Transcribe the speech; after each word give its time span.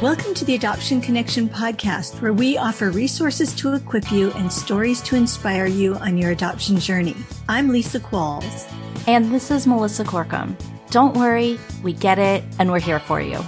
Welcome 0.00 0.32
to 0.34 0.44
the 0.44 0.54
Adoption 0.54 1.00
Connection 1.00 1.48
podcast, 1.48 2.22
where 2.22 2.32
we 2.32 2.56
offer 2.56 2.90
resources 2.90 3.52
to 3.56 3.74
equip 3.74 4.12
you 4.12 4.30
and 4.34 4.52
stories 4.52 5.00
to 5.00 5.16
inspire 5.16 5.66
you 5.66 5.96
on 5.96 6.16
your 6.16 6.30
adoption 6.30 6.78
journey. 6.78 7.16
I'm 7.48 7.70
Lisa 7.70 7.98
Qualls. 7.98 8.72
And 9.08 9.34
this 9.34 9.50
is 9.50 9.66
Melissa 9.66 10.04
Corkum. 10.04 10.54
Don't 10.90 11.16
worry, 11.16 11.58
we 11.82 11.94
get 11.94 12.20
it, 12.20 12.44
and 12.60 12.70
we're 12.70 12.78
here 12.78 13.00
for 13.00 13.20
you. 13.20 13.40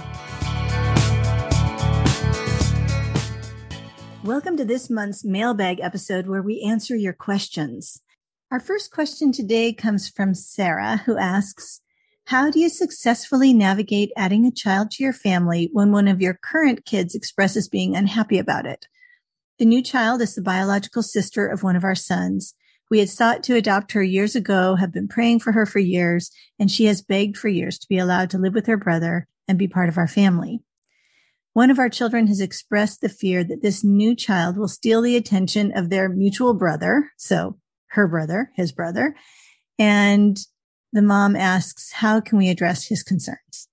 Welcome 4.21 4.57
to 4.57 4.65
this 4.65 4.89
month's 4.89 5.23
mailbag 5.23 5.79
episode 5.79 6.27
where 6.27 6.41
we 6.41 6.61
answer 6.69 6.97
your 6.97 7.13
questions. 7.13 8.01
Our 8.51 8.59
first 8.59 8.91
question 8.91 9.31
today 9.31 9.71
comes 9.71 10.09
from 10.09 10.33
Sarah, 10.33 10.97
who 11.05 11.17
asks, 11.17 11.79
how 12.25 12.49
do 12.49 12.59
you 12.59 12.69
successfully 12.69 13.53
navigate 13.53 14.11
adding 14.15 14.45
a 14.45 14.51
child 14.51 14.91
to 14.91 15.03
your 15.03 15.13
family 15.13 15.69
when 15.73 15.91
one 15.91 16.07
of 16.07 16.21
your 16.21 16.33
current 16.33 16.85
kids 16.85 17.15
expresses 17.15 17.67
being 17.67 17.95
unhappy 17.95 18.37
about 18.37 18.65
it? 18.65 18.87
The 19.59 19.65
new 19.65 19.81
child 19.81 20.21
is 20.21 20.35
the 20.35 20.41
biological 20.41 21.03
sister 21.03 21.45
of 21.45 21.61
one 21.61 21.75
of 21.75 21.83
our 21.83 21.95
sons. 21.95 22.53
We 22.89 22.99
had 22.99 23.09
sought 23.09 23.43
to 23.43 23.55
adopt 23.55 23.91
her 23.91 24.03
years 24.03 24.35
ago, 24.35 24.75
have 24.75 24.91
been 24.91 25.07
praying 25.07 25.39
for 25.39 25.51
her 25.51 25.65
for 25.65 25.79
years, 25.79 26.31
and 26.59 26.69
she 26.69 26.85
has 26.85 27.01
begged 27.01 27.37
for 27.37 27.47
years 27.47 27.77
to 27.79 27.87
be 27.87 27.97
allowed 27.97 28.29
to 28.31 28.37
live 28.37 28.53
with 28.53 28.65
her 28.67 28.77
brother 28.77 29.27
and 29.47 29.57
be 29.57 29.67
part 29.67 29.89
of 29.89 29.97
our 29.97 30.07
family. 30.07 30.61
One 31.53 31.69
of 31.69 31.79
our 31.79 31.89
children 31.89 32.27
has 32.27 32.39
expressed 32.39 33.01
the 33.01 33.09
fear 33.09 33.43
that 33.43 33.61
this 33.61 33.83
new 33.83 34.15
child 34.15 34.57
will 34.57 34.69
steal 34.69 35.01
the 35.01 35.17
attention 35.17 35.77
of 35.77 35.89
their 35.89 36.07
mutual 36.07 36.53
brother. 36.53 37.11
So 37.17 37.57
her 37.87 38.07
brother, 38.07 38.51
his 38.55 38.71
brother, 38.71 39.15
and 39.77 40.37
the 40.93 41.01
mom 41.01 41.35
asks, 41.35 41.91
how 41.93 42.19
can 42.19 42.37
we 42.37 42.49
address 42.49 42.87
his 42.87 43.03
concerns? 43.03 43.67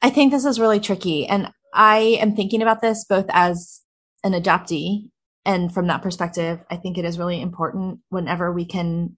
I 0.00 0.10
think 0.10 0.32
this 0.32 0.44
is 0.44 0.58
really 0.58 0.80
tricky. 0.80 1.26
And 1.26 1.50
I 1.72 2.18
am 2.20 2.34
thinking 2.34 2.62
about 2.62 2.80
this 2.80 3.04
both 3.04 3.26
as 3.30 3.82
an 4.24 4.32
adoptee. 4.32 5.10
And 5.44 5.72
from 5.72 5.86
that 5.88 6.02
perspective, 6.02 6.64
I 6.70 6.76
think 6.76 6.98
it 6.98 7.04
is 7.04 7.18
really 7.18 7.40
important 7.40 8.00
whenever 8.08 8.52
we 8.52 8.64
can 8.64 9.16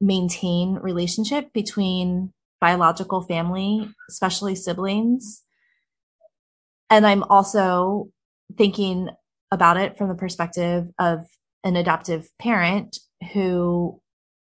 maintain 0.00 0.74
relationship 0.74 1.52
between 1.52 2.32
biological 2.60 3.22
family, 3.22 3.88
especially 4.08 4.54
siblings. 4.54 5.42
And 6.88 7.06
I'm 7.06 7.22
also 7.24 8.10
thinking 8.56 9.10
about 9.50 9.76
it 9.76 9.96
from 9.96 10.08
the 10.08 10.14
perspective 10.14 10.88
of 10.98 11.26
an 11.64 11.76
adoptive 11.76 12.28
parent 12.38 12.98
who 13.32 14.00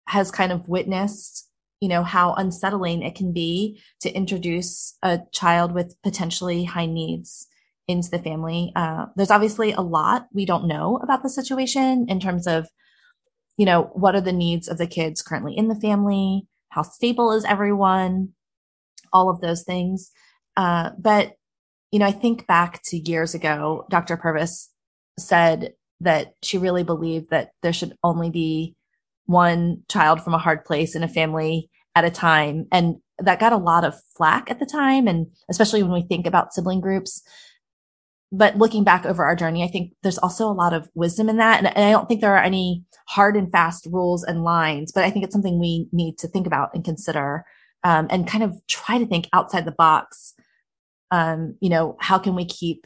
has 0.07 0.31
kind 0.31 0.51
of 0.51 0.67
witnessed 0.67 1.49
you 1.79 1.87
know, 1.87 2.03
how 2.03 2.33
unsettling 2.33 3.03
it 3.03 3.15
can 3.15 3.31
be 3.31 3.81
to 4.01 4.11
introduce 4.11 4.97
a 5.03 5.19
child 5.31 5.73
with 5.73 5.95
potentially 6.03 6.63
high 6.63 6.85
needs 6.85 7.47
into 7.87 8.09
the 8.09 8.19
family. 8.19 8.71
Uh, 8.75 9.05
there's 9.15 9.31
obviously 9.31 9.71
a 9.71 9.81
lot 9.81 10.27
we 10.33 10.45
don't 10.45 10.67
know 10.67 10.99
about 11.03 11.23
the 11.23 11.29
situation 11.29 12.05
in 12.09 12.19
terms 12.19 12.47
of, 12.47 12.67
you 13.57 13.65
know, 13.65 13.83
what 13.93 14.15
are 14.15 14.21
the 14.21 14.33
needs 14.33 14.67
of 14.67 14.77
the 14.77 14.87
kids 14.87 15.21
currently 15.21 15.55
in 15.55 15.67
the 15.67 15.79
family? 15.79 16.47
How 16.69 16.81
stable 16.81 17.31
is 17.31 17.45
everyone? 17.45 18.29
All 19.13 19.29
of 19.29 19.41
those 19.41 19.63
things. 19.63 20.11
Uh, 20.57 20.91
but, 20.97 21.33
you 21.91 21.99
know, 21.99 22.05
I 22.05 22.11
think 22.11 22.45
back 22.47 22.81
to 22.85 22.97
years 22.97 23.33
ago, 23.33 23.85
Dr. 23.89 24.17
Purvis 24.17 24.69
said 25.17 25.73
that 26.01 26.33
she 26.43 26.57
really 26.57 26.83
believed 26.83 27.29
that 27.29 27.51
there 27.63 27.73
should 27.73 27.95
only 28.03 28.29
be 28.29 28.75
one 29.27 29.83
child 29.89 30.21
from 30.21 30.33
a 30.33 30.39
hard 30.39 30.65
place 30.65 30.95
in 30.95 31.03
a 31.03 31.07
family 31.07 31.69
at 31.95 32.05
a 32.05 32.09
time. 32.09 32.65
And 32.71 32.95
that 33.19 33.39
got 33.39 33.53
a 33.53 33.57
lot 33.57 33.83
of 33.83 33.95
flack 34.15 34.49
at 34.49 34.59
the 34.59 34.65
time. 34.65 35.07
And 35.07 35.27
especially 35.49 35.83
when 35.83 35.91
we 35.91 36.01
think 36.01 36.25
about 36.25 36.53
sibling 36.53 36.81
groups. 36.81 37.21
But 38.31 38.57
looking 38.57 38.83
back 38.83 39.05
over 39.05 39.23
our 39.23 39.35
journey, 39.35 39.63
I 39.63 39.67
think 39.67 39.93
there's 40.03 40.17
also 40.17 40.49
a 40.49 40.53
lot 40.53 40.73
of 40.73 40.89
wisdom 40.95 41.29
in 41.29 41.37
that. 41.37 41.59
And, 41.59 41.67
and 41.67 41.85
I 41.85 41.91
don't 41.91 42.07
think 42.07 42.21
there 42.21 42.35
are 42.35 42.43
any 42.43 42.83
hard 43.07 43.37
and 43.37 43.51
fast 43.51 43.87
rules 43.89 44.23
and 44.23 44.43
lines, 44.43 44.91
but 44.91 45.03
I 45.03 45.09
think 45.09 45.23
it's 45.23 45.33
something 45.33 45.59
we 45.59 45.87
need 45.91 46.17
to 46.19 46.27
think 46.27 46.45
about 46.45 46.71
and 46.73 46.83
consider 46.83 47.45
um, 47.83 48.07
and 48.09 48.27
kind 48.27 48.43
of 48.43 48.55
try 48.67 48.97
to 48.97 49.05
think 49.05 49.29
outside 49.31 49.65
the 49.65 49.71
box. 49.71 50.33
Um, 51.09 51.55
you 51.61 51.69
know, 51.69 51.95
how 52.01 52.19
can 52.19 52.35
we 52.35 52.43
keep 52.43 52.85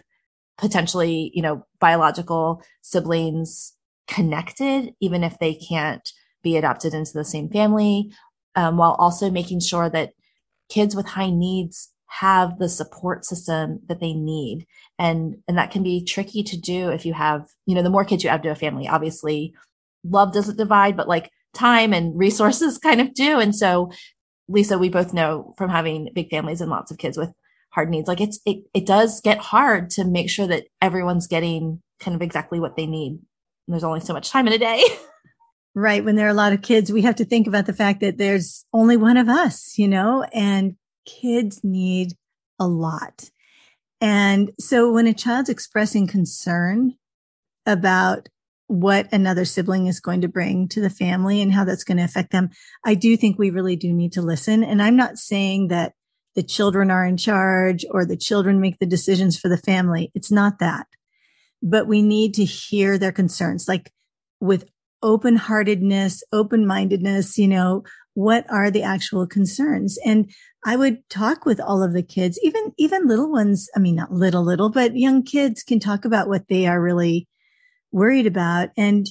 potentially, 0.60 1.32
you 1.34 1.42
know, 1.42 1.66
biological 1.80 2.62
siblings 2.82 3.74
connected, 4.08 4.94
even 5.02 5.24
if 5.24 5.40
they 5.40 5.56
can't 5.56 6.08
be 6.44 6.58
adopted 6.58 6.94
into 6.94 7.14
the 7.14 7.26
same 7.26 7.50
family, 7.50 8.12
um, 8.56 8.78
while 8.78 8.94
also 8.94 9.30
making 9.30 9.60
sure 9.60 9.90
that 9.90 10.14
kids 10.70 10.96
with 10.96 11.06
high 11.06 11.30
needs 11.30 11.92
have 12.08 12.60
the 12.60 12.68
support 12.68 13.26
system 13.26 13.80
that 13.88 14.00
they 14.00 14.14
need. 14.14 14.66
And, 15.00 15.38
and 15.48 15.58
that 15.58 15.72
can 15.72 15.82
be 15.82 16.04
tricky 16.04 16.44
to 16.44 16.58
do 16.58 16.90
if 16.90 17.06
you 17.06 17.14
have, 17.14 17.48
you 17.66 17.74
know, 17.74 17.82
the 17.82 17.90
more 17.90 18.04
kids 18.04 18.24
you 18.24 18.30
add 18.30 18.44
to 18.44 18.52
a 18.52 18.56
family, 18.56 18.88
obviously 18.88 19.54
love 20.04 20.34
doesn't 20.34 20.58
divide, 20.58 20.98
but 20.98 21.08
like 21.08 21.32
time 21.54 21.94
and 21.94 22.18
resources 22.18 22.78
kind 22.84 23.00
of 23.00 23.14
do. 23.14 23.40
And 23.40 23.56
so, 23.56 23.92
Lisa, 24.50 24.78
we 24.78 24.90
both 24.90 25.14
know 25.14 25.54
from 25.58 25.70
having 25.70 26.10
big 26.14 26.30
families 26.30 26.60
and 26.60 26.70
lots 26.70 26.92
of 26.92 26.98
kids 26.98 27.18
with 27.18 27.32
hard 27.70 27.90
needs, 27.90 28.10
like 28.10 28.20
it's, 28.20 28.40
it, 28.46 28.64
it 28.74 28.86
does 28.86 29.22
get 29.22 29.38
hard 29.38 29.90
to 29.92 30.04
make 30.04 30.30
sure 30.30 30.48
that 30.48 30.66
everyone's 30.82 31.28
getting 31.28 31.82
kind 32.02 32.16
of 32.16 32.22
exactly 32.22 32.60
what 32.60 32.76
they 32.76 32.86
need. 32.86 33.12
And 33.12 33.22
there's 33.74 33.86
only 33.86 34.02
so 34.02 34.14
much 34.14 34.30
time 34.30 34.48
in 34.48 34.54
a 34.54 34.58
day. 34.58 34.84
Right. 35.74 36.04
When 36.04 36.16
there 36.16 36.28
are 36.28 36.32
a 36.32 36.34
lot 36.34 36.52
of 36.52 36.62
kids, 36.62 36.92
we 36.92 37.04
have 37.04 37.16
to 37.16 37.26
think 37.26 37.48
about 37.48 37.66
the 37.66 37.74
fact 37.74 38.02
that 38.02 38.18
there's 38.18 38.66
only 38.74 38.98
one 38.98 39.16
of 39.16 39.30
us, 39.30 39.78
you 39.78 39.88
know, 39.88 40.24
and 40.34 40.76
kids 41.06 41.62
need 41.64 42.14
a 42.60 42.68
lot. 42.68 43.30
And 44.02 44.52
so 44.60 44.92
when 44.92 45.08
a 45.08 45.14
child's 45.14 45.50
expressing 45.50 46.08
concern 46.08 46.96
about 47.66 48.28
what 48.68 49.08
another 49.12 49.46
sibling 49.46 49.88
is 49.88 50.00
going 50.00 50.22
to 50.22 50.28
bring 50.28 50.68
to 50.70 50.82
the 50.82 50.90
family 50.90 51.42
and 51.42 51.54
how 51.54 51.64
that's 51.64 51.84
going 51.84 51.98
to 51.98 52.04
affect 52.04 52.32
them, 52.32 52.50
I 52.86 52.96
do 52.96 53.16
think 53.16 53.38
we 53.38 53.50
really 53.50 53.76
do 53.76 53.94
need 53.94 54.14
to 54.14 54.22
listen. 54.22 54.64
And 54.64 54.82
I'm 54.82 54.96
not 54.96 55.18
saying 55.18 55.70
that 55.70 55.94
the 56.36 56.44
children 56.44 56.90
are 56.90 57.06
in 57.06 57.18
charge 57.18 57.86
or 57.92 58.06
the 58.06 58.18
children 58.18 58.62
make 58.62 58.80
the 58.80 58.86
decisions 58.86 59.38
for 59.38 59.50
the 59.50 59.58
family. 59.58 60.12
It's 60.16 60.32
not 60.32 60.60
that, 60.60 60.88
but 61.62 61.88
we 61.88 62.02
need 62.02 62.34
to 62.36 62.46
hear 62.46 62.98
their 62.98 63.12
concerns. 63.12 63.68
Like 63.68 63.92
with 64.40 64.66
open 65.04 65.36
heartedness, 65.36 66.24
open 66.32 66.66
mindedness, 66.66 67.38
you 67.38 67.48
know, 67.48 67.84
what 68.14 68.46
are 68.50 68.70
the 68.70 68.84
actual 68.84 69.26
concerns? 69.26 69.98
And 70.06 70.32
I 70.66 70.76
would 70.76 71.08
talk 71.10 71.46
with 71.46 71.60
all 71.60 71.82
of 71.82 71.94
the 71.94 72.04
kids, 72.04 72.40
even, 72.44 72.74
even 72.78 73.08
little 73.08 73.32
ones. 73.32 73.70
I 73.76 73.80
mean, 73.80 73.96
not 73.96 74.12
little, 74.12 74.44
little, 74.44 74.70
but 74.70 74.98
young 74.98 75.24
kids 75.24 75.64
can 75.64 75.80
talk 75.80 76.06
about 76.06 76.28
what 76.28 76.48
they 76.50 76.68
are 76.68 76.82
really 76.82 77.28
worried 77.92 78.28
about. 78.28 78.70
And, 78.78 79.08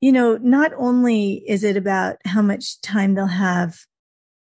you 0.00 0.12
know, 0.12 0.38
not 0.40 0.72
only 0.76 1.44
is 1.46 1.64
it 1.64 1.76
about 1.76 2.16
how 2.24 2.42
much 2.42 2.80
time 2.80 3.14
they'll 3.14 3.26
have, 3.26 3.76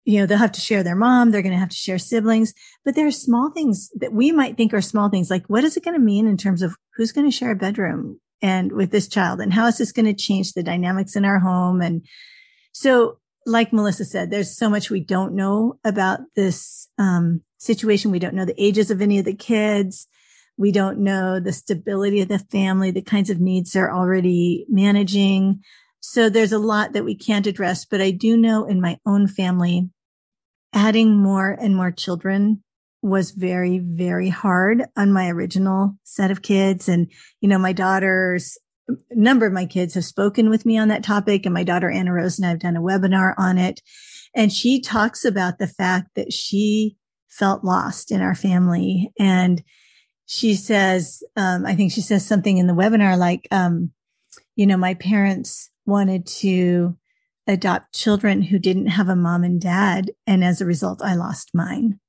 you 0.05 0.19
know, 0.19 0.25
they'll 0.25 0.37
have 0.37 0.51
to 0.53 0.61
share 0.61 0.83
their 0.83 0.95
mom. 0.95 1.31
They're 1.31 1.41
going 1.41 1.53
to 1.53 1.59
have 1.59 1.69
to 1.69 1.75
share 1.75 1.97
siblings, 1.97 2.53
but 2.83 2.95
there 2.95 3.07
are 3.07 3.11
small 3.11 3.51
things 3.51 3.89
that 3.95 4.13
we 4.13 4.31
might 4.31 4.55
think 4.55 4.73
are 4.73 4.81
small 4.81 5.09
things. 5.09 5.31
Like 5.31 5.45
what 5.47 5.63
is 5.63 5.75
it 5.75 5.83
going 5.83 5.97
to 5.97 6.05
mean 6.05 6.27
in 6.27 6.37
terms 6.37 6.61
of 6.61 6.75
who's 6.95 7.11
going 7.11 7.29
to 7.29 7.35
share 7.35 7.51
a 7.51 7.55
bedroom? 7.55 8.19
And 8.41 8.71
with 8.71 8.91
this 8.91 9.07
child 9.07 9.39
and 9.39 9.53
how 9.53 9.67
is 9.67 9.77
this 9.77 9.91
going 9.91 10.05
to 10.05 10.13
change 10.13 10.53
the 10.53 10.63
dynamics 10.63 11.15
in 11.15 11.25
our 11.25 11.39
home? 11.39 11.81
And 11.81 12.05
so 12.71 13.19
like 13.45 13.71
melissa 13.71 14.03
said 14.03 14.31
there's 14.31 14.57
so 14.57 14.69
much 14.69 14.89
we 14.89 14.99
don't 14.99 15.35
know 15.35 15.79
about 15.83 16.19
this 16.35 16.89
um, 16.97 17.41
situation. 17.57 18.11
We 18.11 18.19
don't 18.19 18.33
know 18.33 18.45
the 18.45 18.61
ages 18.61 18.91
of 18.91 19.01
any 19.01 19.19
of 19.19 19.25
the 19.25 19.35
kids. 19.35 20.07
We 20.57 20.71
don't 20.71 20.99
know 20.99 21.39
the 21.39 21.53
stability 21.53 22.21
of 22.21 22.27
the 22.27 22.39
family 22.39 22.91
the 22.91 23.01
kinds 23.01 23.29
of 23.29 23.39
needs 23.39 23.71
they're 23.71 23.93
already 23.93 24.65
managing. 24.69 25.61
So 25.99 26.29
there's 26.29 26.53
a 26.53 26.59
lot 26.59 26.93
that 26.93 27.03
we 27.03 27.15
can't 27.15 27.47
address 27.47 27.83
but 27.83 27.99
i 27.99 28.11
do 28.11 28.37
know 28.37 28.65
in 28.65 28.79
my 28.79 28.99
own 29.05 29.27
family 29.27 29.89
adding 30.71 31.15
more 31.15 31.49
and 31.49 31.75
more 31.75 31.91
children 31.91 32.61
was 33.05 33.31
very, 33.31 33.77
very 33.77 34.29
hard 34.29 34.83
on 34.97 35.13
my 35.13 35.29
original 35.29 35.95
set 36.03 36.31
of 36.31 36.41
kids. 36.41 36.89
And, 36.89 37.11
you 37.39 37.47
know, 37.47 37.59
my 37.59 37.71
daughters, 37.71 38.57
a 38.89 38.95
number 39.11 39.45
of 39.45 39.53
my 39.53 39.67
kids 39.67 39.93
have 39.93 40.05
spoken 40.05 40.49
with 40.49 40.65
me 40.65 40.79
on 40.79 40.87
that 40.87 41.03
topic 41.03 41.45
and 41.45 41.53
my 41.53 41.63
daughter 41.63 41.89
Anna 41.89 42.11
Rose 42.11 42.39
and 42.39 42.47
I 42.47 42.49
have 42.49 42.59
done 42.59 42.75
a 42.75 42.81
webinar 42.81 43.35
on 43.37 43.59
it. 43.59 43.81
And 44.35 44.51
she 44.51 44.81
talks 44.81 45.23
about 45.23 45.59
the 45.59 45.67
fact 45.67 46.15
that 46.15 46.33
she 46.33 46.97
felt 47.29 47.63
lost 47.63 48.11
in 48.11 48.21
our 48.21 48.33
family. 48.33 49.11
And 49.19 49.63
she 50.25 50.55
says, 50.55 51.21
um, 51.35 51.63
I 51.63 51.75
think 51.75 51.91
she 51.91 52.01
says 52.01 52.25
something 52.25 52.57
in 52.57 52.65
the 52.65 52.73
webinar 52.73 53.17
like, 53.19 53.47
um, 53.51 53.91
you 54.55 54.65
know, 54.65 54.77
my 54.77 54.95
parents 54.95 55.69
wanted 55.85 56.25
to 56.25 56.97
adopt 57.45 57.93
children 57.93 58.41
who 58.41 58.57
didn't 58.57 58.87
have 58.87 59.09
a 59.09 59.15
mom 59.15 59.43
and 59.43 59.61
dad. 59.61 60.09
And 60.25 60.43
as 60.43 60.59
a 60.59 60.65
result, 60.65 61.03
I 61.03 61.13
lost 61.13 61.51
mine. 61.53 61.99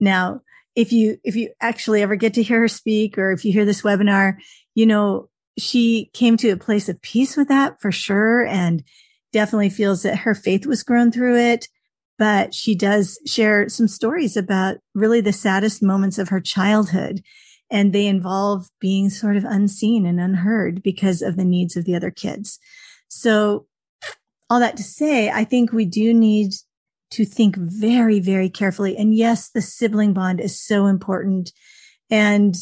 Now, 0.00 0.40
if 0.74 0.92
you, 0.92 1.18
if 1.24 1.36
you 1.36 1.52
actually 1.60 2.02
ever 2.02 2.16
get 2.16 2.34
to 2.34 2.42
hear 2.42 2.60
her 2.60 2.68
speak 2.68 3.16
or 3.18 3.32
if 3.32 3.44
you 3.44 3.52
hear 3.52 3.64
this 3.64 3.82
webinar, 3.82 4.36
you 4.74 4.86
know, 4.86 5.28
she 5.58 6.10
came 6.12 6.36
to 6.36 6.50
a 6.50 6.56
place 6.56 6.88
of 6.88 7.00
peace 7.00 7.36
with 7.36 7.48
that 7.48 7.80
for 7.80 7.90
sure. 7.90 8.44
And 8.46 8.84
definitely 9.32 9.70
feels 9.70 10.02
that 10.02 10.18
her 10.18 10.34
faith 10.34 10.66
was 10.66 10.82
grown 10.82 11.12
through 11.12 11.38
it. 11.38 11.68
But 12.18 12.54
she 12.54 12.74
does 12.74 13.18
share 13.26 13.68
some 13.68 13.88
stories 13.88 14.36
about 14.36 14.78
really 14.94 15.20
the 15.20 15.32
saddest 15.32 15.82
moments 15.82 16.18
of 16.18 16.30
her 16.30 16.40
childhood. 16.40 17.22
and 17.70 17.92
they 17.92 18.06
involve 18.06 18.68
being 18.80 19.10
sort 19.10 19.36
of 19.36 19.44
unseen 19.44 20.06
and 20.06 20.20
unheard 20.20 20.82
because 20.82 21.22
of 21.22 21.36
the 21.36 21.44
needs 21.44 21.76
of 21.76 21.84
the 21.84 21.94
other 21.94 22.10
kids. 22.10 22.58
So 23.08 23.66
all 24.48 24.60
that 24.60 24.76
to 24.76 24.82
say, 24.82 25.30
I 25.30 25.44
think 25.44 25.72
we 25.72 25.84
do 25.84 26.14
need 26.14 26.52
to 27.16 27.24
think 27.24 27.56
very, 27.56 28.20
very 28.20 28.50
carefully. 28.50 28.94
And 28.96 29.14
yes, 29.14 29.48
the 29.48 29.62
sibling 29.62 30.12
bond 30.12 30.38
is 30.38 30.60
so 30.60 30.86
important. 30.86 31.50
And, 32.10 32.54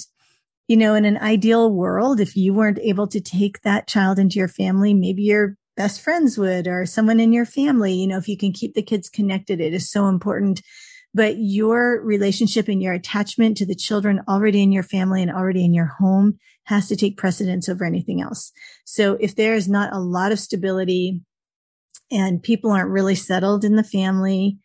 you 0.69 0.77
know, 0.77 0.95
in 0.95 1.05
an 1.05 1.19
ideal 1.19 1.73
world, 1.73 2.21
if 2.21 2.37
you 2.37 2.55
weren't 2.55 2.79
able 2.79 3.09
to 3.09 3.21
take 3.21 3.63
that 3.63 3.89
child 3.89 4.19
into 4.19 4.39
your 4.39 4.49
family, 4.49 4.95
maybe 4.95 5.23
your 5.23 5.57
best 5.77 6.01
friends 6.01 6.39
would 6.39 6.69
or 6.69 6.87
someone 6.87 7.19
in 7.19 7.33
your 7.33 7.45
family, 7.45 7.95
you 7.95 8.07
know, 8.07 8.17
if 8.17 8.29
you 8.29 8.37
can 8.37 8.53
keep 8.53 8.75
the 8.75 8.83
kids 8.83 9.09
connected, 9.09 9.61
it 9.61 9.75
is 9.75 9.91
so 9.91 10.07
important. 10.07 10.63
But 11.13 11.39
your 11.39 12.01
relationship 12.05 12.69
and 12.69 12.81
your 12.81 12.93
attachment 12.93 13.57
to 13.57 13.67
the 13.67 13.75
children 13.75 14.23
already 14.29 14.63
in 14.63 14.71
your 14.71 14.83
family 14.85 15.21
and 15.21 15.33
already 15.33 15.65
in 15.65 15.75
your 15.75 15.93
home 15.99 16.39
has 16.65 16.87
to 16.89 16.97
take 16.97 17.17
precedence 17.17 17.69
over 17.69 17.85
anything 17.85 18.21
else. 18.21 18.53
So 18.85 19.17
if 19.21 19.35
there 19.35 19.55
is 19.55 19.69
not 19.69 19.93
a 19.93 19.99
lot 19.99 20.31
of 20.31 20.39
stability 20.39 21.23
and 22.11 22.43
people 22.43 22.71
aren't 22.71 22.91
really 22.91 23.15
settled 23.15 23.65
in 23.65 23.77
the 23.77 23.85
family. 23.85 24.59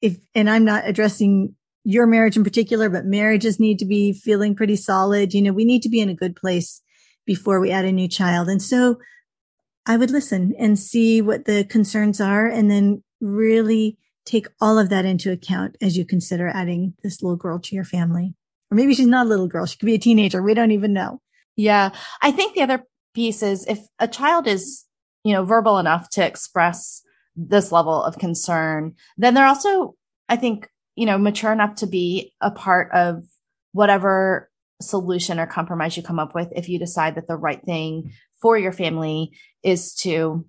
If, 0.00 0.16
and 0.34 0.48
I'm 0.48 0.64
not 0.64 0.86
addressing 0.86 1.54
your 1.84 2.06
marriage 2.06 2.36
in 2.36 2.44
particular, 2.44 2.88
but 2.88 3.04
marriages 3.04 3.58
need 3.58 3.78
to 3.80 3.84
be 3.84 4.12
feeling 4.12 4.54
pretty 4.54 4.76
solid. 4.76 5.34
You 5.34 5.42
know, 5.42 5.52
we 5.52 5.64
need 5.64 5.82
to 5.82 5.88
be 5.88 6.00
in 6.00 6.08
a 6.08 6.14
good 6.14 6.36
place 6.36 6.80
before 7.26 7.60
we 7.60 7.70
add 7.70 7.84
a 7.84 7.92
new 7.92 8.08
child. 8.08 8.48
And 8.48 8.62
so 8.62 8.98
I 9.86 9.96
would 9.96 10.10
listen 10.10 10.54
and 10.58 10.78
see 10.78 11.20
what 11.20 11.44
the 11.44 11.64
concerns 11.64 12.20
are 12.20 12.46
and 12.46 12.70
then 12.70 13.02
really 13.20 13.98
take 14.24 14.48
all 14.60 14.78
of 14.78 14.88
that 14.90 15.04
into 15.04 15.32
account 15.32 15.76
as 15.80 15.96
you 15.96 16.04
consider 16.04 16.48
adding 16.48 16.94
this 17.02 17.22
little 17.22 17.36
girl 17.36 17.58
to 17.58 17.74
your 17.74 17.84
family. 17.84 18.34
Or 18.70 18.76
maybe 18.76 18.94
she's 18.94 19.06
not 19.06 19.26
a 19.26 19.28
little 19.28 19.48
girl. 19.48 19.66
She 19.66 19.76
could 19.76 19.86
be 19.86 19.94
a 19.94 19.98
teenager. 19.98 20.42
We 20.42 20.54
don't 20.54 20.70
even 20.70 20.92
know. 20.92 21.20
Yeah. 21.56 21.90
I 22.20 22.30
think 22.30 22.54
the 22.54 22.62
other 22.62 22.84
piece 23.14 23.42
is 23.42 23.66
if 23.66 23.80
a 23.98 24.08
child 24.08 24.46
is 24.46 24.84
you 25.24 25.32
know, 25.32 25.44
verbal 25.44 25.78
enough 25.78 26.08
to 26.10 26.26
express 26.26 27.02
this 27.36 27.72
level 27.72 28.02
of 28.02 28.18
concern, 28.18 28.94
then 29.16 29.34
they're 29.34 29.46
also, 29.46 29.94
I 30.28 30.36
think, 30.36 30.68
you 30.96 31.06
know, 31.06 31.18
mature 31.18 31.52
enough 31.52 31.76
to 31.76 31.86
be 31.86 32.32
a 32.40 32.50
part 32.50 32.90
of 32.92 33.24
whatever 33.72 34.50
solution 34.80 35.38
or 35.38 35.46
compromise 35.46 35.96
you 35.96 36.02
come 36.02 36.18
up 36.18 36.34
with 36.34 36.48
if 36.54 36.68
you 36.68 36.78
decide 36.78 37.14
that 37.14 37.28
the 37.28 37.36
right 37.36 37.62
thing 37.64 38.02
mm-hmm. 38.02 38.10
for 38.40 38.58
your 38.58 38.72
family 38.72 39.32
is 39.62 39.94
to 39.94 40.44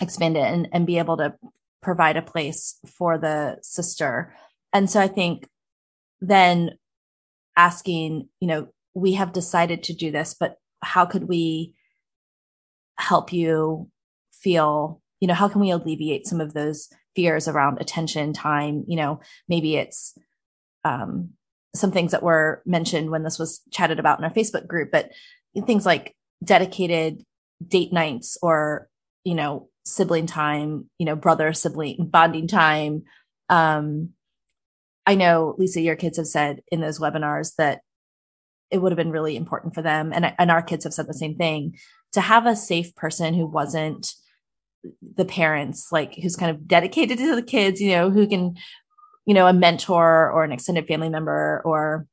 expand 0.00 0.36
it 0.36 0.44
and, 0.44 0.68
and 0.72 0.86
be 0.86 0.98
able 0.98 1.16
to 1.16 1.34
provide 1.80 2.16
a 2.16 2.22
place 2.22 2.78
for 2.86 3.18
the 3.18 3.58
sister. 3.62 4.34
And 4.72 4.88
so 4.88 5.00
I 5.00 5.08
think 5.08 5.48
then 6.20 6.78
asking, 7.56 8.28
you 8.40 8.48
know, 8.48 8.68
we 8.94 9.14
have 9.14 9.32
decided 9.32 9.82
to 9.84 9.94
do 9.94 10.10
this, 10.10 10.34
but 10.38 10.56
how 10.82 11.06
could 11.06 11.28
we 11.28 11.74
help 12.98 13.32
you 13.32 13.90
feel, 14.42 15.00
you 15.20 15.28
know, 15.28 15.34
how 15.34 15.48
can 15.48 15.60
we 15.60 15.70
alleviate 15.70 16.26
some 16.26 16.40
of 16.40 16.54
those 16.54 16.88
fears 17.14 17.48
around 17.48 17.80
attention, 17.80 18.32
time? 18.32 18.84
You 18.88 18.96
know, 18.96 19.20
maybe 19.48 19.76
it's 19.76 20.16
um, 20.84 21.30
some 21.74 21.92
things 21.92 22.12
that 22.12 22.22
were 22.22 22.62
mentioned 22.66 23.10
when 23.10 23.22
this 23.22 23.38
was 23.38 23.60
chatted 23.70 23.98
about 23.98 24.18
in 24.18 24.24
our 24.24 24.32
Facebook 24.32 24.66
group, 24.66 24.90
but 24.90 25.10
things 25.66 25.86
like 25.86 26.14
dedicated 26.42 27.22
date 27.66 27.92
nights 27.92 28.36
or, 28.42 28.88
you 29.24 29.34
know, 29.34 29.68
sibling 29.84 30.26
time, 30.26 30.88
you 30.98 31.06
know, 31.06 31.16
brother 31.16 31.52
sibling 31.52 32.06
bonding 32.06 32.46
time. 32.46 33.02
Um, 33.48 34.10
I 35.06 35.14
know 35.14 35.54
Lisa, 35.58 35.80
your 35.80 35.96
kids 35.96 36.16
have 36.16 36.26
said 36.26 36.62
in 36.70 36.80
those 36.80 37.00
webinars 37.00 37.54
that 37.56 37.80
it 38.70 38.78
would 38.78 38.92
have 38.92 38.96
been 38.96 39.10
really 39.10 39.36
important 39.36 39.74
for 39.74 39.82
them. 39.82 40.12
And, 40.14 40.32
and 40.38 40.50
our 40.50 40.62
kids 40.62 40.84
have 40.84 40.94
said 40.94 41.06
the 41.06 41.14
same 41.14 41.36
thing 41.36 41.76
to 42.12 42.20
have 42.20 42.46
a 42.46 42.56
safe 42.56 42.94
person 42.94 43.34
who 43.34 43.46
wasn't 43.46 44.14
the 45.16 45.24
parents, 45.24 45.88
like 45.92 46.14
who's 46.14 46.36
kind 46.36 46.50
of 46.50 46.66
dedicated 46.66 47.18
to 47.18 47.34
the 47.34 47.42
kids, 47.42 47.80
you 47.80 47.90
know, 47.90 48.10
who 48.10 48.26
can, 48.26 48.56
you 49.26 49.34
know, 49.34 49.46
a 49.46 49.52
mentor 49.52 50.30
or 50.30 50.44
an 50.44 50.52
extended 50.52 50.86
family 50.86 51.08
member 51.08 51.62
or 51.64 52.06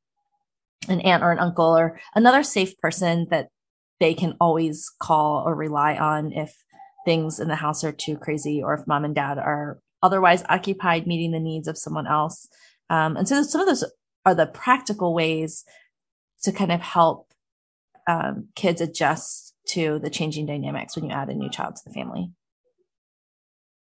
an 0.88 1.00
aunt 1.00 1.22
or 1.22 1.32
an 1.32 1.38
uncle 1.38 1.76
or 1.76 2.00
another 2.14 2.42
safe 2.42 2.76
person 2.78 3.26
that 3.30 3.48
they 3.98 4.14
can 4.14 4.34
always 4.40 4.90
call 5.00 5.44
or 5.46 5.54
rely 5.54 5.96
on 5.96 6.32
if 6.32 6.64
things 7.04 7.38
in 7.38 7.48
the 7.48 7.56
house 7.56 7.84
are 7.84 7.92
too 7.92 8.16
crazy 8.16 8.62
or 8.62 8.74
if 8.74 8.86
mom 8.86 9.04
and 9.04 9.14
dad 9.14 9.38
are 9.38 9.78
otherwise 10.02 10.42
occupied 10.48 11.06
meeting 11.06 11.32
the 11.32 11.40
needs 11.40 11.68
of 11.68 11.78
someone 11.78 12.06
else. 12.06 12.48
Um, 12.88 13.16
and 13.16 13.28
so 13.28 13.42
some 13.42 13.60
of 13.60 13.66
those 13.66 13.84
are 14.24 14.34
the 14.34 14.46
practical 14.46 15.14
ways 15.14 15.64
to 16.42 16.52
kind 16.52 16.72
of 16.72 16.80
help 16.80 17.32
um, 18.06 18.48
kids 18.56 18.80
adjust 18.80 19.54
to 19.68 19.98
the 19.98 20.10
changing 20.10 20.46
dynamics 20.46 20.96
when 20.96 21.04
you 21.04 21.12
add 21.12 21.28
a 21.28 21.34
new 21.34 21.50
child 21.50 21.76
to 21.76 21.82
the 21.86 21.92
family. 21.92 22.30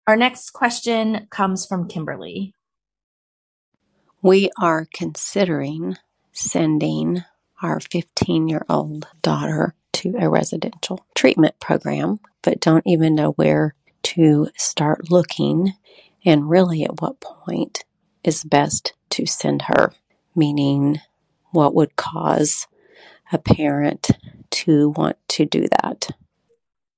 Our 0.07 0.17
next 0.17 0.51
question 0.51 1.29
comes 1.31 1.65
from 1.65 1.89
Kimberly. 1.89 2.53
We 4.21 4.51
are 4.61 4.87
considering 4.93 5.97
sending 6.31 7.25
our 7.63 7.81
15 7.81 8.47
year 8.49 8.67
old 8.69 9.07
daughter 9.23 9.75
to 9.95 10.15
a 10.19 10.29
residential 10.29 11.07
treatment 11.15 11.59
program, 11.59 12.21
but 12.43 12.61
don't 12.61 12.87
even 12.87 13.15
know 13.15 13.31
where 13.33 13.75
to 14.03 14.49
start 14.59 15.11
looking 15.11 15.73
and 16.23 16.51
really 16.51 16.85
at 16.85 17.01
what 17.01 17.21
point 17.21 17.87
is 18.23 18.45
best 18.45 18.93
to 19.09 19.25
send 19.25 19.63
her, 19.63 19.95
meaning 20.37 21.01
what 21.53 21.75
would 21.75 21.97
cause 21.97 22.67
a 23.33 23.39
parent 23.39 24.11
to 24.51 24.91
want 24.91 25.17
to 25.29 25.47
do 25.47 25.67
that 25.81 26.11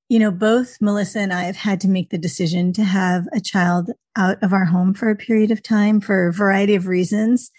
you 0.08 0.18
know, 0.18 0.30
both 0.30 0.76
Melissa 0.80 1.20
and 1.20 1.32
I 1.32 1.44
have 1.44 1.56
had 1.56 1.80
to 1.80 1.88
make 1.88 2.10
the 2.10 2.18
decision 2.18 2.72
to 2.74 2.84
have 2.84 3.26
a 3.32 3.40
child 3.40 3.90
out 4.16 4.42
of 4.42 4.52
our 4.52 4.66
home 4.66 4.94
for 4.94 5.10
a 5.10 5.16
period 5.16 5.50
of 5.50 5.62
time 5.62 6.00
for 6.00 6.28
a 6.28 6.32
variety 6.32 6.74
of 6.74 6.86
reasons. 6.86 7.50